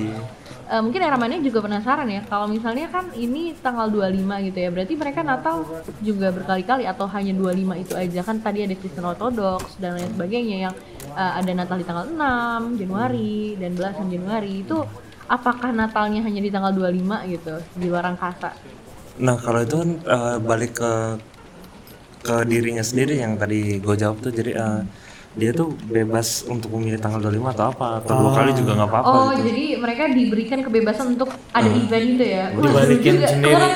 Eh, 0.64 0.80
mungkin 0.80 0.96
Eramannya 0.98 1.44
juga 1.44 1.60
penasaran 1.60 2.08
ya 2.08 2.24
kalau 2.24 2.48
misalnya 2.48 2.88
kan 2.88 3.12
ini 3.14 3.52
tanggal 3.54 3.84
25 3.86 4.08
gitu 4.42 4.58
ya 4.58 4.72
berarti 4.72 4.96
mereka 4.96 5.20
Natal 5.22 5.60
juga 6.00 6.32
berkali-kali 6.32 6.88
atau 6.88 7.04
hanya 7.06 7.36
25 7.36 7.76
itu 7.76 7.92
aja 7.92 8.20
kan 8.22 8.40
tadi 8.40 8.64
ada 8.64 8.72
Kristen 8.72 9.04
Ortodoks 9.04 9.76
dan 9.76 9.92
lain 9.94 10.08
sebagainya 10.08 10.56
yang 10.62 10.74
eh, 11.12 11.32
ada 11.36 11.52
Natal 11.52 11.76
di 11.76 11.84
tanggal 11.84 12.08
6 12.08 12.80
Januari 12.80 13.32
dan 13.54 13.76
belasan 13.76 14.08
Januari 14.08 14.64
itu 14.64 14.80
apakah 15.24 15.68
Natalnya 15.70 16.20
hanya 16.20 16.40
di 16.40 16.48
tanggal 16.48 16.72
25 16.72 16.88
gitu 17.28 17.54
di 17.74 17.86
luar 17.86 18.04
angkasa 18.06 18.56
Nah 19.18 19.37
kalau 19.38 19.61
itu 19.62 19.75
kan 19.78 19.90
eh, 20.02 20.37
balik 20.42 20.73
ke 20.83 20.92
ke 22.25 22.35
dirinya 22.49 22.80
sendiri 22.80 23.21
yang 23.21 23.37
tadi 23.37 23.78
gue 23.78 23.94
jawab 23.94 24.16
tuh 24.18 24.33
jadi 24.33 24.56
eh, 24.56 24.80
dia 25.35 25.50
tuh 25.50 25.75
bebas 25.90 26.47
untuk 26.47 26.71
memilih 26.78 27.02
tanggal 27.02 27.18
25 27.18 27.54
atau 27.59 27.64
apa 27.75 27.87
atau 27.99 28.14
dua 28.23 28.30
kali 28.38 28.54
juga 28.54 28.78
nggak 28.78 28.87
apa-apa 28.87 29.11
Oh 29.11 29.28
gitu. 29.35 29.50
jadi 29.50 29.64
mereka 29.83 30.02
diberikan 30.06 30.59
kebebasan 30.62 31.18
untuk 31.18 31.26
ada 31.50 31.66
event 31.68 32.06
itu 32.06 32.25
ya 32.25 32.44
Wah, 32.54 32.62
Dibalikin 32.62 33.12
juga. 33.18 33.28
sendiri. 33.28 33.66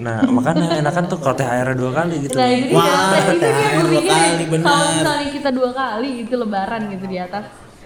Nah 0.00 0.16
makanya 0.24 0.80
enakan 0.80 1.04
tuh 1.04 1.18
kalau 1.20 1.36
THR 1.36 1.68
dua 1.76 1.90
kali 1.92 2.14
gitu. 2.24 2.36
Nah 2.40 2.48
dia, 2.48 2.72
Wah, 2.72 2.88
itu 2.88 3.32
dia 3.36 3.50
THR 3.52 3.84
dua 3.84 4.02
kali, 4.08 4.44
bener. 4.48 4.64
kalau 4.64 4.86
misalnya 4.88 5.28
kita 5.30 5.50
dua 5.52 5.70
kali 5.76 6.10
itu 6.24 6.34
lebaran 6.34 6.80
gitu 6.90 7.04
di 7.06 7.18
atas 7.20 7.44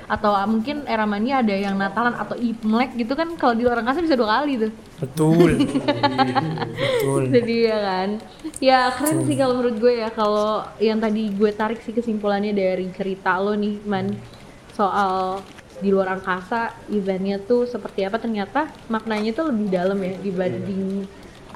atau 0.09 0.33
ah, 0.33 0.49
mungkin 0.49 0.89
era 0.89 1.05
mania 1.05 1.45
ada 1.45 1.53
yang 1.53 1.77
Natalan 1.77 2.17
atau 2.17 2.33
Imlek 2.41 2.97
gitu 2.97 3.13
kan 3.13 3.29
kalau 3.37 3.53
di 3.53 3.63
luar 3.69 3.85
angkasa 3.85 4.01
bisa 4.01 4.17
dua 4.17 4.41
kali 4.41 4.57
tuh. 4.57 4.73
Betul. 5.05 5.69
Betul. 6.81 7.23
jadi 7.29 7.57
ya 7.69 7.79
kan? 7.85 8.09
Ya 8.59 8.79
keren 8.97 9.29
sih 9.29 9.37
kalau 9.37 9.61
menurut 9.61 9.77
gue 9.77 9.95
ya. 10.01 10.09
Kalau 10.09 10.65
yang 10.81 10.97
tadi 10.97 11.29
gue 11.29 11.51
tarik 11.53 11.85
sih 11.85 11.93
kesimpulannya 11.93 12.57
dari 12.57 12.89
cerita 12.97 13.37
lo 13.37 13.53
nih 13.53 13.85
man 13.85 14.17
soal 14.73 15.45
di 15.79 15.95
luar 15.95 16.19
angkasa 16.19 16.73
eventnya 16.89 17.37
tuh 17.45 17.69
seperti 17.69 18.09
apa. 18.09 18.17
Ternyata 18.17 18.73
maknanya 18.89 19.37
tuh 19.37 19.53
lebih 19.53 19.69
dalam 19.69 20.01
ya 20.01 20.17
dibanding 20.25 21.05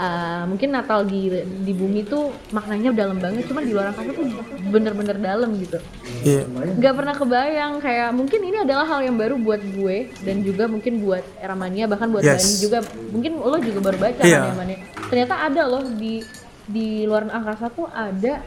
uh, 0.03 0.43
mungkin 0.51 0.75
Natal 0.75 1.07
di 1.07 1.31
di 1.63 1.73
bumi 1.73 2.03
tuh 2.03 2.35
maknanya 2.51 2.91
dalam 2.91 3.23
banget 3.23 3.47
cuman 3.47 3.63
di 3.63 3.71
luar 3.71 3.95
angkasa 3.95 4.11
tuh 4.11 4.27
bener-bener 4.75 5.17
dalam 5.23 5.55
gitu. 5.63 5.79
Iya. 6.27 6.43
nggak 6.51 6.95
pernah 6.99 7.15
kebayang 7.15 7.75
kayak 7.79 8.11
mungkin 8.11 8.41
ini 8.43 8.59
adalah 8.67 8.87
hal 8.87 9.01
yang 9.07 9.15
baru 9.15 9.39
buat 9.39 9.63
gue 9.63 10.11
dan 10.27 10.43
juga 10.43 10.67
mungkin 10.67 10.99
buat 11.03 11.23
Eramania 11.39 11.87
bahkan 11.87 12.11
buat 12.11 12.23
Yes. 12.27 12.43
Dani 12.43 12.55
juga. 12.59 12.79
Mungkin 13.15 13.33
lo 13.39 13.59
juga 13.63 13.79
baru 13.81 13.99
baca 14.03 14.23
kan 14.23 14.27
ya 14.27 14.55
Mania 14.55 14.79
ternyata 15.13 15.35
ada 15.45 15.63
loh 15.69 15.85
di 15.93 16.25
di 16.67 17.05
luar 17.05 17.29
angkasa 17.29 17.69
tuh 17.75 17.85
ada 17.91 18.41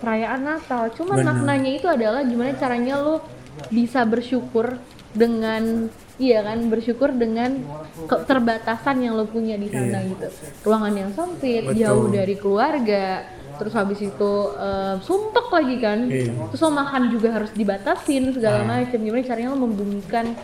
perayaan 0.00 0.40
Natal. 0.42 0.90
Cuman 0.96 1.22
maknanya 1.22 1.70
itu 1.70 1.86
adalah 1.86 2.24
gimana 2.24 2.56
caranya 2.56 3.00
lo 3.00 3.24
bisa 3.68 4.04
bersyukur 4.08 4.80
dengan 5.12 5.88
iya 6.20 6.44
kan 6.44 6.58
bersyukur 6.68 7.10
dengan 7.16 7.64
keterbatasan 8.04 9.00
yang 9.00 9.16
lo 9.16 9.24
punya 9.24 9.56
di 9.56 9.72
sana 9.72 10.04
gitu. 10.04 10.28
Ruangan 10.68 10.94
yang 10.94 11.10
sempit 11.16 11.64
Betul. 11.64 11.80
jauh 11.80 12.06
dari 12.12 12.34
keluarga 12.36 13.24
terus 13.56 13.76
habis 13.76 14.00
itu 14.00 14.32
eh, 14.56 14.94
sumpek 15.00 15.46
lagi 15.48 15.76
kan. 15.80 15.98
Iya. 16.06 16.32
terus 16.52 16.60
lo 16.60 16.70
makan 16.76 17.02
juga 17.08 17.28
harus 17.40 17.50
dibatasin 17.56 18.36
segala 18.36 18.62
macam. 18.68 18.98
Gimana 19.00 19.24
caranya 19.24 19.48
lo 19.56 19.58
membumikan 19.64 20.36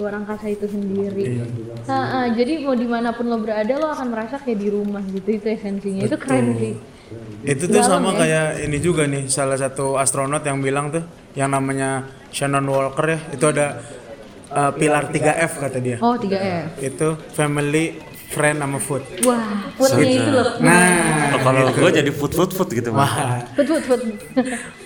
luar 0.00 0.16
angkasa 0.16 0.48
itu 0.48 0.64
sendiri. 0.64 1.44
Nah, 1.84 2.24
ah, 2.24 2.26
jadi 2.32 2.64
mau 2.64 2.72
di 2.72 2.88
mana 2.88 3.12
pun 3.12 3.28
lo 3.28 3.36
berada 3.36 3.76
lo 3.76 3.92
akan 3.92 4.08
merasa 4.08 4.40
kayak 4.40 4.56
di 4.56 4.68
rumah 4.72 5.04
gitu. 5.04 5.28
Itu 5.36 5.46
esensinya. 5.52 6.08
Itu 6.08 6.16
keren 6.16 6.56
sih. 6.56 6.74
Itu 7.44 7.68
tuh 7.68 7.84
Dalam 7.84 8.00
sama 8.00 8.10
ya. 8.16 8.18
kayak 8.24 8.48
ini 8.64 8.78
juga 8.80 9.02
nih 9.04 9.28
salah 9.28 9.60
satu 9.60 10.00
astronot 10.00 10.40
yang 10.40 10.64
bilang 10.64 10.88
tuh 10.88 11.04
yang 11.36 11.52
namanya 11.52 12.06
Shannon 12.30 12.66
Walker 12.70 13.06
ya 13.06 13.18
itu 13.34 13.44
ada 13.50 13.82
uh, 14.50 14.70
pilar 14.72 15.08
3F 15.08 15.52
kata 15.58 15.78
dia. 15.78 15.96
oh 15.98 16.14
3 16.14 16.30
F 16.36 16.68
Itu 16.80 17.08
family, 17.30 17.96
friend 18.28 18.58
sama 18.58 18.78
food. 18.78 19.02
wah 19.20 19.42
foodnya 19.74 20.06
itu 20.08 20.30
loh 20.30 20.46
Nah, 20.58 21.18
Oh, 21.30 21.40
kalau 21.42 21.72
gue 21.72 21.90
jadi 21.94 22.10
food 22.10 22.32
food 22.32 22.50
food 22.52 22.68
gitu 22.70 22.90
wah. 22.90 23.40
food 23.54 23.66
food 23.66 23.82
food 23.82 24.02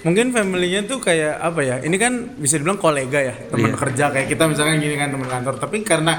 Mungkin 0.03 0.31
familynya 0.31 0.85
tuh 0.85 0.98
kayak 0.98 1.35
apa 1.38 1.61
ya? 1.61 1.77
Ini 1.79 1.96
kan 1.96 2.12
bisa 2.35 2.57
dibilang 2.57 2.77
kolega 2.77 3.18
ya, 3.18 3.35
teman 3.42 3.72
kerja 3.74 4.05
kayak 4.11 4.29
kita 4.29 4.44
misalkan 4.44 4.77
gini 4.79 4.94
kan 4.94 5.09
teman 5.09 5.27
kantor. 5.27 5.57
Tapi 5.59 5.81
karena 5.83 6.12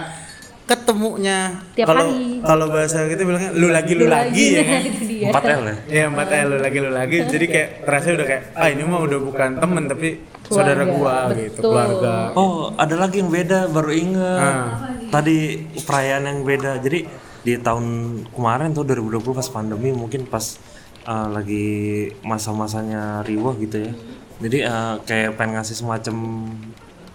ketemunya 0.66 1.62
Tiap 1.72 1.86
kalau 1.86 2.10
hari. 2.10 2.42
kalau 2.42 2.66
bahasa 2.68 3.06
kita 3.06 3.22
bilangnya 3.22 3.52
lu 3.54 3.70
lagi 3.70 3.94
lu, 3.94 4.06
lagi, 4.08 4.46
ya 4.52 4.64
kan. 4.64 4.82
itu 4.90 5.04
dia 5.06 5.30
Empat 5.30 5.44
L 5.46 5.62
ya. 5.64 5.76
Iya 5.88 6.04
empat 6.10 6.30
L 6.32 6.48
lu 6.48 6.58
lagi 6.60 6.78
lu 6.80 6.90
lagi. 6.92 7.18
Jadi 7.24 7.46
kayak 7.46 7.70
terasa 7.86 8.08
udah 8.12 8.28
kayak 8.28 8.44
ah 8.54 8.68
ini 8.68 8.82
mah 8.82 9.00
udah 9.00 9.20
bukan 9.20 9.50
temen 9.56 9.84
tapi 9.86 10.10
saudara 10.50 10.84
gua 10.86 11.32
gitu, 11.34 11.60
betul. 11.60 11.72
keluarga. 11.72 12.14
Oh, 12.38 12.72
ada 12.76 12.96
lagi 12.96 13.22
yang 13.22 13.32
beda 13.34 13.70
baru 13.70 13.92
inget. 13.92 14.42
Ah. 14.54 14.92
Tadi 15.10 15.38
perayaan 15.86 16.24
yang 16.28 16.40
beda. 16.46 16.72
Jadi 16.82 17.00
di 17.46 17.54
tahun 17.62 17.86
kemarin 18.34 18.74
tuh 18.74 18.84
2020 18.90 19.38
pas 19.38 19.48
pandemi 19.54 19.94
mungkin 19.94 20.26
pas 20.26 20.58
uh, 21.06 21.30
lagi 21.30 22.10
masa-masanya 22.26 23.22
riwah 23.26 23.54
gitu 23.62 23.86
ya. 23.86 23.94
Jadi 24.42 24.58
uh, 24.66 24.96
kayak 25.06 25.40
pengen 25.40 25.62
ngasih 25.62 25.78
semacam 25.80 26.16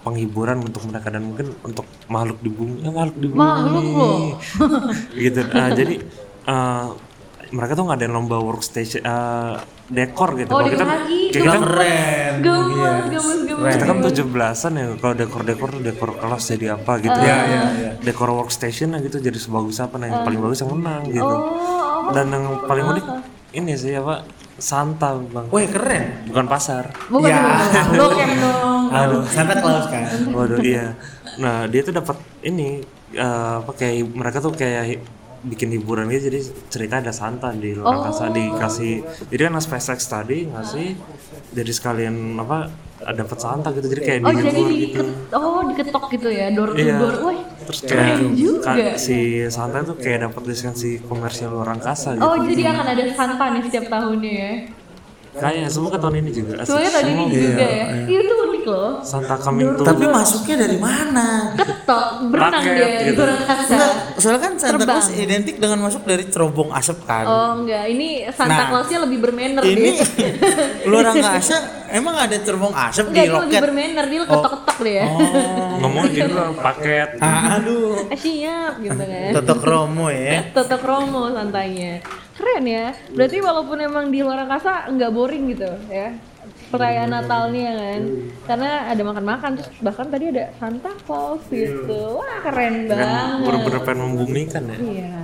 penghiburan 0.00 0.64
untuk 0.64 0.88
mereka 0.88 1.12
dan 1.12 1.28
mungkin 1.28 1.52
untuk 1.60 1.84
makhluk 2.08 2.40
di 2.40 2.48
bumi, 2.48 2.76
ya 2.80 2.88
makhluk 2.88 3.16
di 3.20 3.26
bumi. 3.28 3.40
Makhluk 3.44 3.86
loh. 3.92 4.20
gitu. 5.28 5.40
Ah, 5.52 5.68
jadi 5.68 5.94
uh, 6.48 6.86
mereka 7.50 7.72
tuh 7.72 7.84
ngadain 7.84 8.08
lomba 8.08 8.38
workstation 8.38 9.02
uh, 9.02 9.58
dekor 9.86 10.34
gitu. 10.34 10.50
oh 10.50 10.58
Kalau 10.58 10.70
kita 10.70 10.84
lagi 10.84 11.18
kayak 11.28 11.44
kita 11.44 11.58
Keren. 11.58 12.32
gemes 12.40 13.02
gemes 13.08 13.40
gemes 13.44 13.72
kita 13.72 13.84
kan 13.84 13.96
17-an 14.00 14.72
ya 14.72 14.86
kalau 14.96 15.14
dekor-dekor 15.14 15.68
tuh 15.70 15.82
dekor 15.82 16.10
kelas 16.14 16.42
jadi 16.48 16.66
apa 16.72 16.92
gitu 16.98 17.10
Ah. 17.12 17.20
ya. 17.20 17.26
Iya, 17.26 17.38
iya, 17.42 17.60
iya. 17.72 17.90
Dekor 18.00 18.30
workstation 18.32 18.94
gitu 18.98 19.18
jadi 19.18 19.34
sebagus 19.34 19.78
apa 19.78 19.94
nah 19.96 20.06
yang 20.06 20.22
paling 20.22 20.40
bagus 20.40 20.58
yang 20.58 20.70
menang 20.72 21.02
gitu. 21.06 21.26
oh 21.26 22.10
Dan 22.10 22.26
yang 22.28 22.44
paling 22.64 22.86
unik 22.88 23.06
ini 23.52 23.72
sih 23.74 23.92
apa 23.92 24.22
Santa 24.56 25.16
bang, 25.16 25.48
Wih 25.48 25.66
keren. 25.66 26.28
bukan 26.28 26.44
pasar. 26.44 26.92
bukan 27.06 27.26
Ya. 27.26 27.40
dong 27.96 28.14
Halo, 28.90 29.18
Santa 29.24 29.54
Claus 29.56 29.86
kan. 29.86 30.04
Waduh 30.28 30.60
iya. 30.60 30.94
Nah 31.36 31.64
dia 31.64 31.80
tuh 31.80 31.92
dapat 31.92 32.14
ini 32.42 32.82
eh, 33.10 33.24
apa 33.56 33.72
kayak 33.72 34.06
mereka 34.08 34.38
tuh 34.38 34.52
kayak 34.52 35.00
bikin 35.42 35.72
hiburan 35.72 36.06
gitu 36.06 36.28
jadi 36.28 36.40
cerita 36.68 36.94
ada 36.98 37.10
Santa 37.10 37.48
di 37.50 37.72
luar 37.72 37.86
Oh. 37.86 37.94
angkasa 37.98 38.28
dikasih 38.28 38.94
jadi 39.26 39.42
kan 39.46 39.56
SpaceX 39.58 39.98
tadi 40.04 40.44
ngasih 40.44 40.88
jadi 41.50 41.70
sekalian 41.70 42.12
apa 42.36 42.68
dapat 43.10 43.38
Santa 43.38 43.72
gitu 43.72 43.88
jadi 43.88 44.02
kayak 44.02 44.18
Oh 44.20 44.30
dihibur 44.30 44.52
jadi 44.52 44.62
gitu 44.78 45.02
oh 45.32 45.60
diketok 45.66 46.04
gitu 46.10 46.28
ya 46.28 46.46
door 46.50 46.70
to 46.70 46.78
Iya. 46.78 46.96
door. 46.98 47.14
Wah. 47.22 47.36
terus 47.62 47.80
kayak 47.82 48.16
juga. 48.34 48.64
ka- 48.66 48.98
si 48.98 49.16
Santa 49.46 49.80
tuh 49.82 49.96
kayak 49.96 50.18
dapat 50.26 50.42
lisensi 50.44 51.00
komersial 51.00 51.50
luar 51.50 51.72
angkasa 51.72 52.12
gitu 52.12 52.22
Oh 52.22 52.36
jadi 52.38 52.62
akan 52.68 52.86
ada 52.90 53.02
Santa 53.10 53.44
nih 53.48 53.62
setiap 53.64 53.86
tahunnya 53.88 54.32
ya. 54.34 54.52
kayaknya 55.32 55.68
semoga 55.68 55.96
tahun 55.96 56.14
ini 56.18 56.30
juga. 56.34 56.54
Semuanya 56.60 56.90
tadi 56.92 57.10
ini 57.12 57.24
juga 57.30 57.62
ya. 57.62 57.84
Iya 58.04 58.18
itu 58.20 58.34
loh. 58.70 58.90
Santa 59.02 59.34
coming 59.36 59.74
to 59.74 59.82
Tapi 59.82 60.06
masuknya 60.06 60.56
dari 60.60 60.76
mana? 60.76 61.52
Ketok 61.52 62.04
berenang 62.30 62.54
Raket 62.56 62.72
dia 62.72 62.88
gitu. 63.04 63.10
gitu. 63.12 63.22
angkasa. 63.26 63.70
Enggak, 63.70 63.92
soalnya 64.16 64.40
kan 64.40 64.52
Santa. 64.56 64.84
Claus 64.86 65.08
identik 65.12 65.56
dengan 65.56 65.78
masuk 65.80 66.02
dari 66.02 66.24
cerobong 66.24 66.70
asap 66.70 66.98
kan. 67.02 67.24
Oh 67.24 67.50
enggak, 67.58 67.84
ini 67.86 68.08
Santa 68.30 68.54
Nah, 68.56 68.66
Clausnya 68.70 68.98
lebih 69.00 69.18
bermanner 69.18 69.62
Ini 69.62 69.90
luar 70.88 71.10
angkasa 71.10 71.56
emang 71.90 72.16
ada 72.16 72.36
cerobong 72.36 72.70
asap 72.72 73.04
Enggak, 73.06 73.14
di 73.16 73.20
dia 73.20 73.32
lebih 73.32 73.44
loket. 73.44 73.60
bermanner, 73.60 74.04
dia 74.06 74.20
ketok-ketok 74.24 74.78
dia. 74.80 75.02
ngomong 75.76 76.04
di 76.06 76.20
luar 76.22 76.50
paket 76.54 77.08
Ah, 77.18 77.56
aduh. 77.56 78.06
Eh, 78.08 78.16
siap 78.16 78.78
gitu 78.78 78.96
kan. 78.96 79.30
Totok 79.34 79.60
Romo 79.60 80.06
ya. 80.08 80.48
Tetap 80.50 80.80
Romo 80.80 81.28
santainya. 81.28 82.00
Keren 82.40 82.64
ya. 82.64 82.86
Berarti 83.10 83.36
walaupun 83.38 83.78
emang 83.78 84.08
di 84.08 84.20
luar 84.20 84.40
angkasa 84.40 84.88
nggak 84.88 85.10
boring 85.10 85.44
gitu 85.50 85.68
ya. 85.86 86.16
Perayaan 86.70 87.10
Natalnya 87.10 87.70
kan. 87.74 88.00
Karena 88.46 88.70
ada 88.88 89.02
makan-makan 89.02 89.50
terus 89.56 89.68
bahkan 89.78 90.06
tadi 90.06 90.24
ada 90.30 90.48
Santa 90.56 90.90
Claus 91.02 91.42
gitu. 91.46 92.16
Wah, 92.16 92.38
keren 92.40 92.86
kan 92.86 92.96
banget. 92.96 93.44
bener-bener 93.44 93.80
pengen 93.82 94.00
membumikan 94.08 94.62
ya 94.64 94.76
Iya. 94.78 95.16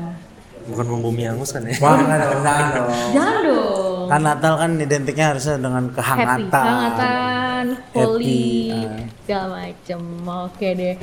bukan 0.66 0.86
membumi 0.90 1.22
angus 1.24 1.54
kan 1.54 1.62
ya 1.62 1.78
Wah, 1.78 1.94
nggak 1.94 2.16
ada 2.16 2.26
kendang 2.28 2.66
dong. 2.74 2.90
Jangan 3.12 3.38
dong. 3.40 4.04
Kan 4.06 4.20
Natal 4.20 4.54
kan 4.56 4.70
identiknya 4.76 5.26
harusnya 5.30 5.54
dengan 5.56 5.84
Happy, 5.84 5.96
kehangatan. 5.96 6.64
kehangatan, 6.66 7.64
holy, 7.92 8.26
Happy, 8.26 8.70
ah. 8.74 8.98
segala 9.22 9.46
macem. 9.56 10.00
Oke 10.26 10.68
deh. 10.74 10.94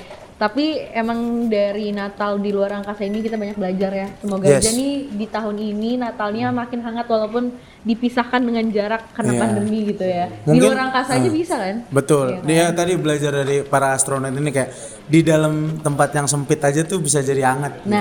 Tapi 0.44 0.76
emang 0.92 1.48
dari 1.48 1.96
Natal 1.96 2.36
di 2.36 2.52
luar 2.52 2.76
angkasa 2.76 3.08
ini 3.08 3.24
kita 3.24 3.40
banyak 3.40 3.56
belajar 3.56 3.92
ya. 3.96 4.08
Semoga 4.20 4.44
Yes. 4.44 4.60
aja 4.60 4.70
nih 4.76 4.94
di 5.16 5.26
tahun 5.32 5.56
ini 5.56 5.96
Natalnya 5.96 6.52
makin 6.52 6.84
hangat 6.84 7.08
walaupun 7.08 7.56
dipisahkan 7.80 8.44
dengan 8.44 8.68
jarak 8.68 9.16
karena 9.16 9.32
Iya. 9.32 9.40
pandemi 9.40 9.80
gitu 9.88 10.04
ya. 10.04 10.28
di 10.28 10.36
Mungkin- 10.52 10.68
luar 10.68 10.80
angkasa 10.84 11.16
aja 11.16 11.30
ah. 11.32 11.32
bisa 11.32 11.56
kan? 11.56 11.76
Betul. 11.88 12.28
Iya 12.28 12.36
kan? 12.36 12.48
Dia 12.48 12.66
tadi 12.76 12.92
belajar 13.00 13.32
dari 13.32 13.58
para 13.64 13.96
astronot 13.96 14.36
ini 14.36 14.52
kayak 14.52 14.70
di 15.08 15.20
dalam 15.24 15.80
tempat 15.80 16.12
yang 16.12 16.28
sempit 16.28 16.60
aja 16.60 16.84
tuh 16.84 17.00
bisa 17.00 17.24
jadi 17.24 17.48
hangat. 17.48 17.80
gitu. 17.80 17.96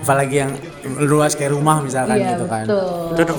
Apalagi 0.00 0.36
yang 0.38 0.52
luas 1.04 1.36
kayak 1.36 1.52
rumah 1.52 1.78
misalkan 1.78 2.16
iya 2.16 2.32
gitu 2.32 2.48
kan. 2.48 2.64
betul. 2.64 3.20
itu 3.20 3.32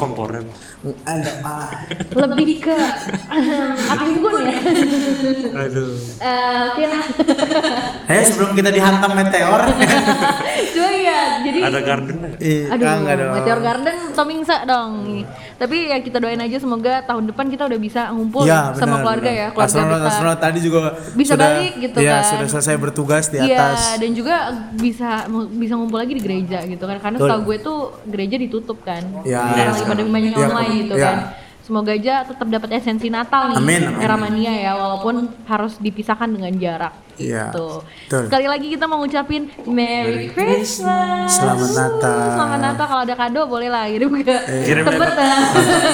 ada 1.04 1.32
ah. 1.42 1.70
Lebih 2.12 2.58
ke 2.60 2.78
api 3.92 4.06
unggun 4.14 4.44
ya. 4.46 4.58
aduh 5.58 5.94
Eh, 6.22 6.58
Oke 6.70 6.84
lah. 6.86 7.04
Eh 8.08 8.22
sebelum 8.24 8.54
kita 8.54 8.70
dihantam 8.70 9.12
meteor. 9.12 9.62
Cuma 10.74 10.88
ya, 10.88 10.91
jadi 11.52 11.68
ada 11.68 11.80
gardennya 11.80 12.30
Ih, 12.40 12.64
Aduh, 12.68 12.86
ah, 12.86 12.96
enggak 12.96 13.16
dong. 13.18 13.34
Meteor 13.34 13.60
Garden 13.60 13.98
Tomingsa 14.12 14.58
dong. 14.64 14.92
Tapi 15.54 15.76
ya 15.88 15.98
kita 16.00 16.18
doain 16.18 16.40
aja 16.40 16.58
semoga 16.58 16.94
tahun 17.02 17.24
depan 17.28 17.46
kita 17.48 17.64
udah 17.66 17.78
bisa 17.78 18.02
ngumpul 18.10 18.44
Ya, 18.44 18.74
sama 18.74 18.98
benar, 18.98 19.00
keluarga 19.00 19.30
benar. 19.30 19.38
ya, 19.38 19.48
keluarga 19.52 19.70
astronot, 19.70 19.92
besar. 19.94 20.10
astronot 20.10 20.40
tadi 20.40 20.60
juga 20.60 20.80
Bisa 21.12 21.32
sudah, 21.32 21.50
balik 21.52 21.74
gitu 21.78 21.98
ya, 22.00 22.16
kan. 22.16 22.24
sudah 22.26 22.48
selesai 22.50 22.76
bertugas 22.78 23.24
di 23.28 23.38
Iya, 23.38 23.58
atas. 23.60 23.80
dan 23.98 24.12
juga 24.12 24.36
bisa 24.74 25.10
bisa 25.52 25.74
ngumpul 25.76 25.98
lagi 25.98 26.14
di 26.14 26.22
gereja 26.22 26.64
gitu 26.64 26.82
kan. 26.82 26.98
Karena 26.98 27.18
setahu 27.18 27.42
gue 27.44 27.58
tuh 27.60 27.78
gereja 28.06 28.36
ditutup 28.36 28.82
kan. 28.82 29.04
Ya. 29.22 29.46
Karena 29.46 29.72
lagi 29.72 29.84
pada 29.84 30.02
banyak 30.02 30.32
Ya, 30.32 30.48
online 30.48 30.74
gitu 30.80 30.96
ya. 30.96 31.06
kan. 31.06 31.18
Semoga 31.62 31.92
aja 31.92 32.26
tetap 32.26 32.48
dapat 32.48 32.74
esensi 32.74 33.08
Natal 33.08 33.50
nih 33.50 33.56
Amin, 33.56 33.82
amin. 33.88 34.02
era 34.02 34.16
mania 34.16 34.50
ya 34.52 34.72
walaupun 34.74 35.16
harus 35.46 35.78
dipisahkan 35.78 36.26
dengan 36.26 36.50
jarak. 36.54 36.94
Iya, 37.16 37.50
Gitu. 37.50 37.68
betul. 38.10 38.22
Sekali 38.26 38.46
lagi 38.46 38.68
kita 38.68 38.86
mau 38.86 38.98
ngucapin 38.98 39.46
Merry 39.66 40.30
Christmas. 40.32 41.30
Selamat 41.32 41.70
Natal. 41.72 42.18
Selamat 42.34 42.60
Natal 42.60 42.86
kalau 42.88 43.02
ada 43.04 43.16
kado 43.16 43.42
boleh 43.46 43.70
lah 43.70 43.86
kirim 43.86 44.10
ke 44.20 44.36
Kirim 44.66 44.84
Tebet 44.84 45.14
ya. 45.14 45.38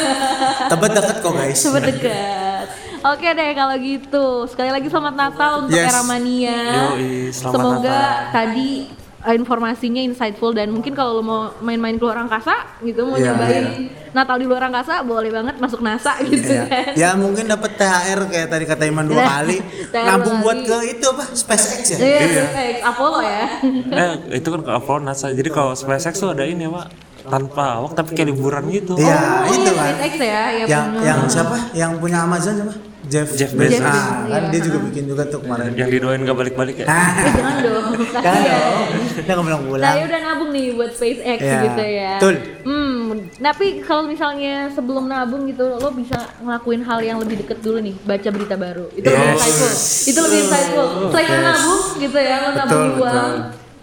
Tebet 0.71 0.91
deket 0.93 1.17
kok 1.19 1.33
guys. 1.33 1.59
Tebet 1.59 1.83
dekat. 1.89 2.65
Oke 3.05 3.27
deh 3.29 3.49
kalau 3.53 3.75
gitu. 3.77 4.25
Sekali 4.47 4.69
lagi 4.69 4.87
selamat 4.87 5.15
Natal 5.15 5.51
untuk 5.61 5.75
Yes. 5.75 5.87
era 5.89 6.01
mania. 6.01 6.59
Yoi, 6.89 7.11
selamat 7.29 7.53
Semoga 7.53 7.91
Natal. 7.91 8.31
tadi 8.31 8.71
uh, 8.87 9.06
informasinya 9.29 9.99
insightful 9.99 10.51
dan 10.51 10.69
mungkin 10.69 10.91
kalau 10.91 11.17
lo 11.17 11.21
mau 11.21 11.39
main-main 11.59 11.95
keluar 11.95 12.15
angkasa 12.17 12.53
gitu 12.79 13.03
mau 13.03 13.15
Iya, 13.15 13.33
nyobain 13.33 13.65
Natal 14.09 14.35
di 14.35 14.45
luar 14.45 14.63
angkasa 14.63 15.01
boleh 15.01 15.27
banget 15.27 15.55
masuk 15.57 15.79
NASA 15.79 16.15
gitu 16.23 16.47
Ya. 16.47 16.63
kan. 16.65 16.85
ya 16.93 17.09
mungkin 17.13 17.45
dapat 17.45 17.75
THR 17.75 18.19
kayak 18.25 18.47
tadi 18.47 18.65
kata 18.65 18.83
Iman 18.85 19.05
dua 19.05 19.19
Iya. 19.19 19.27
kali. 19.33 19.57
Nabung 20.07 20.37
buat 20.39 20.59
ke 20.59 20.77
itu 20.89 21.05
apa? 21.07 21.23
SpaceX 21.29 21.81
ya? 21.91 21.97
Iya, 21.97 22.19
SpaceX, 22.45 22.75
Apollo 22.83 23.19
ya. 23.21 23.45
eh 24.01 24.11
itu 24.33 24.47
kan 24.47 24.61
ke 24.61 24.71
Apollo 24.73 24.99
NASA 25.03 25.27
jadi 25.29 25.49
kalau 25.49 25.73
SpaceX 25.73 26.13
tuh 26.15 26.31
ada 26.31 26.43
ini 26.43 26.63
pak 26.65 26.87
tanpa 27.27 27.75
awak 27.77 27.91
tapi 27.93 28.15
kayak 28.15 28.31
liburan 28.31 28.63
gitu 28.69 28.95
Iya, 28.95 29.43
Oh, 29.43 29.51
itu 29.51 29.59
iya, 29.65 29.73
kan. 29.73 29.93
SpaceX 29.93 30.13
ya, 30.17 30.41
ya 30.55 30.65
yang 30.65 30.85
yang 30.97 31.19
siapa? 31.27 31.57
Yang 31.73 31.91
punya 31.97 32.17
Amazon 32.23 32.53
siapa? 32.57 32.73
Jeff 33.07 33.27
Jeff 33.33 33.51
Bezos. 33.51 33.77
Bezos. 33.77 33.87
Ah, 33.87 34.03
kan 34.23 34.41
Iya, 34.43 34.49
dia 34.49 34.61
juga 34.61 34.79
bikin 34.83 35.03
juga 35.05 35.23
tuh 35.25 35.39
kemarin. 35.41 35.71
yang 35.73 35.89
didoain 35.89 36.21
gak 36.21 36.37
balik-balik 36.37 36.75
ya 36.77 36.85
Ah, 36.85 37.09
Eh, 37.17 37.31
jangan 37.31 37.55
dong. 37.61 37.85
kan 38.15 38.21
kasihan. 38.21 38.59
dong. 38.59 38.85
Bilang 39.17 39.41
Nah, 39.47 39.59
pulang. 39.61 39.95
ya 39.95 40.03
udah 40.05 40.19
nabung 40.21 40.49
nih 40.49 40.65
buat 40.71 40.91
SpaceX 40.91 41.39
Iya, 41.39 41.59
gitu 41.63 41.83
ya. 41.83 42.11
betul. 42.17 42.35
Hmm, 42.63 42.99
tapi 43.37 43.65
kalau 43.81 44.03
misalnya 44.05 44.53
sebelum 44.69 45.05
nabung 45.05 45.43
gitu, 45.45 45.65
lo 45.73 45.89
bisa 45.91 46.15
ngelakuin 46.39 46.81
hal 46.81 46.99
yang 46.99 47.17
lebih 47.17 47.39
deket 47.39 47.59
dulu 47.59 47.79
nih, 47.79 47.95
baca 47.99 48.29
berita 48.29 48.55
baru. 48.55 48.85
Itu 48.91 49.05
lebih 49.05 49.25
Yes. 49.25 49.35
insightful. 49.37 49.71
Itu 50.05 50.19
lebih 50.21 50.39
insightful. 50.41 50.87
Selain 51.09 51.27
lo 51.29 51.39
nabung 51.41 51.81
gitu 51.97 52.17
ya, 52.19 52.35
lo 52.37 52.49
nabung 52.53 52.81
Betul, 52.87 53.01
uang, 53.01 53.33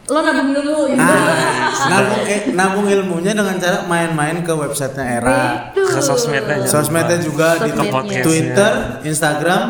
lo 0.05 0.19
nabung 0.21 0.53
ilmu 0.53 0.81
gitu. 0.87 1.01
Ah, 1.01 1.89
nabung, 1.89 2.23
eh, 2.25 2.41
nabung 2.53 2.87
ilmunya 2.87 3.33
dengan 3.33 3.57
cara 3.57 3.79
main-main 3.85 4.45
ke 4.45 4.53
websitenya 4.53 5.05
Era. 5.17 5.41
Itu. 5.71 5.81
ke 5.81 5.99
sosmednya 5.99 6.65
Sosmednya 6.65 7.19
juga 7.19 7.57
di 7.57 7.73
Sosmednya. 7.73 8.21
Twitter, 8.21 8.73
Instagram, 9.03 9.63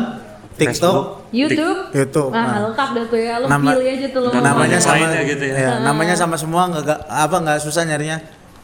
TikTok, 0.53 1.31
YouTube. 1.31 1.79
YouTube. 1.91 2.31
Wah, 2.31 2.41
Nah. 2.41 2.59
lengkap 2.67 2.89
dah 2.91 3.05
tuh 3.05 3.19
ya. 3.19 3.33
Lo 3.37 3.47
Nama- 3.47 3.71
pilih 3.75 3.87
aja 3.89 4.07
tuh 4.09 4.21
lo. 4.21 4.29
Mau 4.29 4.39
namanya 4.41 4.77
sama 4.77 4.95
lainnya 4.97 5.21
gitu 5.25 5.43
ya. 5.45 5.55
ya, 5.55 5.71
namanya 5.79 6.15
sama 6.15 6.35
semua 6.35 6.61
nggak 6.67 6.83
nggak- 6.83 7.03
apa 7.07 7.35
nggak 7.39 7.59
susah 7.61 7.83
nyarinya 7.83 8.17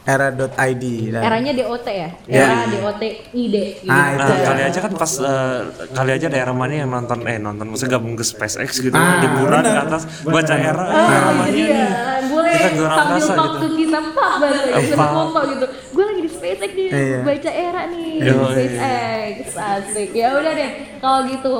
era.id 0.04 0.84
dan 1.08 1.22
Eranya 1.22 1.52
DOT 1.54 1.86
ya? 1.86 2.08
Iya. 2.24 2.42
Era 2.42 2.56
DOT 2.68 3.02
ID 3.32 3.54
gitu. 3.78 3.86
Ah, 3.86 4.12
Nah, 4.12 4.26
itu 4.26 4.32
ya. 4.34 4.44
kali 4.44 4.62
aja 4.64 4.78
kan 4.80 4.92
pas 4.92 5.12
eh, 5.16 5.58
kali 5.88 6.10
aja 6.12 6.26
daerah 6.26 6.50
mana 6.52 6.74
yang 6.76 6.90
nonton 6.90 7.18
eh 7.24 7.38
nonton 7.38 7.66
maksudnya 7.66 7.92
gabung 7.92 8.14
ke 8.14 8.24
SpaceX 8.24 8.80
gitu 8.80 8.92
Ah, 8.92 9.18
liburan 9.18 9.62
ke 9.62 9.80
atas 9.80 10.02
baca 10.22 10.54
era 10.54 10.82
Ah, 10.82 11.06
daerah 11.06 11.32
mana 11.32 11.48
iya, 11.48 11.86
boleh 12.24 12.52
sambil 12.52 13.26
waktu 13.32 13.66
kita 13.76 13.98
pak 14.10 14.32
bahasa 14.38 14.62
kita 14.74 14.96
Pak. 14.96 15.10
foto 15.12 15.40
gitu. 15.48 15.66
Gue 15.92 16.04
lagi 16.04 16.20
di 16.20 16.30
SpaceX 16.30 16.70
nih, 16.72 16.88
Iya. 16.88 17.18
baca 17.22 17.50
era 17.52 17.82
nih, 17.88 18.10
Yoi. 18.22 18.64
SpaceX, 18.66 19.38
asik. 19.54 20.10
Ya 20.12 20.28
udah 20.32 20.52
deh, 20.52 20.70
kalau 20.98 21.20
gitu 21.26 21.54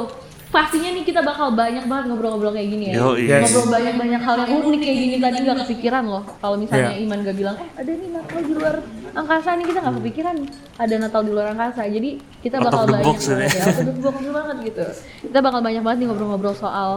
pastinya 0.52 0.92
nih 0.92 1.02
kita 1.02 1.24
bakal 1.24 1.48
banyak 1.50 1.88
banget 1.88 2.04
ngobrol-ngobrol 2.12 2.52
kayak 2.52 2.68
gini 2.68 2.84
ya. 2.92 3.00
Yoi. 3.00 3.24
Yes. 3.24 3.48
Ngobrol 3.48 3.66
banyak-banyak 3.72 4.20
hal 4.20 4.36
yang 4.44 4.52
unik 4.62 4.80
kayak 4.80 4.98
gini 5.00 5.16
tadi 5.16 5.36
nggak 5.40 5.58
kepikiran 5.64 6.04
loh. 6.04 6.22
Kalau 6.38 6.56
misalnya 6.60 6.92
Iya. 6.92 7.00
Iman 7.02 7.18
gak 7.24 7.36
bilang, 7.40 7.56
eh 7.56 7.68
ada 7.72 7.90
nih 7.90 8.08
Natal 8.12 8.40
di 8.44 8.52
luar 8.52 8.74
angkasa 9.12 9.48
nih 9.56 9.64
kita 9.64 9.78
nggak 9.80 9.96
kepikiran 10.00 10.36
ada 10.76 10.94
Natal 11.00 11.20
di 11.24 11.30
luar 11.32 11.46
angkasa. 11.50 11.82
Jadi 11.88 12.10
kita 12.38 12.56
bakal 12.60 12.84
banyak 12.84 13.06
box 13.08 13.18
banget 13.26 13.48
ya. 13.48 13.48
ya, 13.48 13.64
out 13.64 13.72
of 13.72 13.86
the 13.88 13.94
box 14.04 14.16
banget 14.28 14.56
gitu. 14.62 14.84
Kita 15.24 15.38
bakal 15.40 15.60
banyak 15.64 15.82
banget 15.82 15.98
nih 15.98 16.06
ngobrol-ngobrol 16.12 16.54
soal 16.54 16.90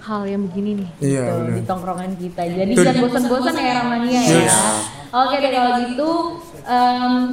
hal 0.00 0.22
yang 0.24 0.42
begini 0.48 0.70
nih 0.80 0.88
Iya, 1.00 1.22
gitu, 1.22 1.32
bener. 1.38 1.54
di 1.54 1.62
tongkrongan 1.64 2.10
kita. 2.16 2.42
Jadi 2.42 2.72
Betul. 2.72 2.84
jangan 2.88 3.00
bosan-bosan 3.04 3.54
ya 3.54 3.72
Ramania 3.78 4.20
ya. 4.24 4.48
Oke 5.14 5.36
deh 5.38 5.50
kalau 5.50 5.70
gitu 5.80 6.10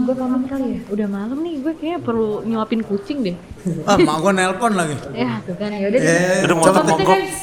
gue 0.01 0.13
pamit 0.13 0.43
kali 0.45 0.65
ya. 0.69 0.79
Udah 0.87 1.07
malam 1.07 1.39
nih, 1.39 1.53
gue 1.59 1.73
kayaknya 1.73 1.99
perlu 1.99 2.43
nyuapin 2.43 2.81
kucing 2.81 3.23
deh. 3.23 3.35
ah 3.83 3.95
mak 3.95 4.17
gua 4.19 4.31
nelpon 4.31 4.73
lagi 4.73 4.93
Ya 5.17 5.41
tuh 5.41 5.55
kan 5.55 5.71
ya 5.71 5.87
udah. 5.87 5.97
deh. 5.97 6.05
Eh, 6.05 6.45
Udah 6.45 6.55
mau 6.55 6.65
Pamit 6.67 6.77
deh, 6.77 6.95
mogok. 6.95 7.17
guys. 7.17 7.37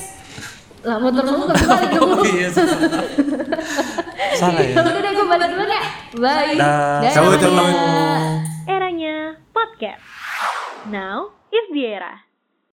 Lah 0.78 0.96
motor 0.96 1.22
lu 1.24 1.42
gak 1.42 1.58
balik 1.58 1.90
dulu. 1.90 2.14
Oh, 2.14 2.22
iya 2.24 2.48
salah 4.38 4.62
ya 4.62 4.74
udah 4.78 4.92
deh 4.94 5.10
gue 5.10 5.26
balik 5.26 5.48
dulu 5.50 5.64
ya. 5.66 5.82
Bye. 6.14 6.54
Dah. 6.54 7.02
Ramania. 7.02 7.10
cabut. 7.10 7.74
Eranya 8.64 9.16
podcast. 9.50 10.02
Now 10.86 11.34
is 11.50 11.66
the 11.72 11.82
era. 11.88 12.27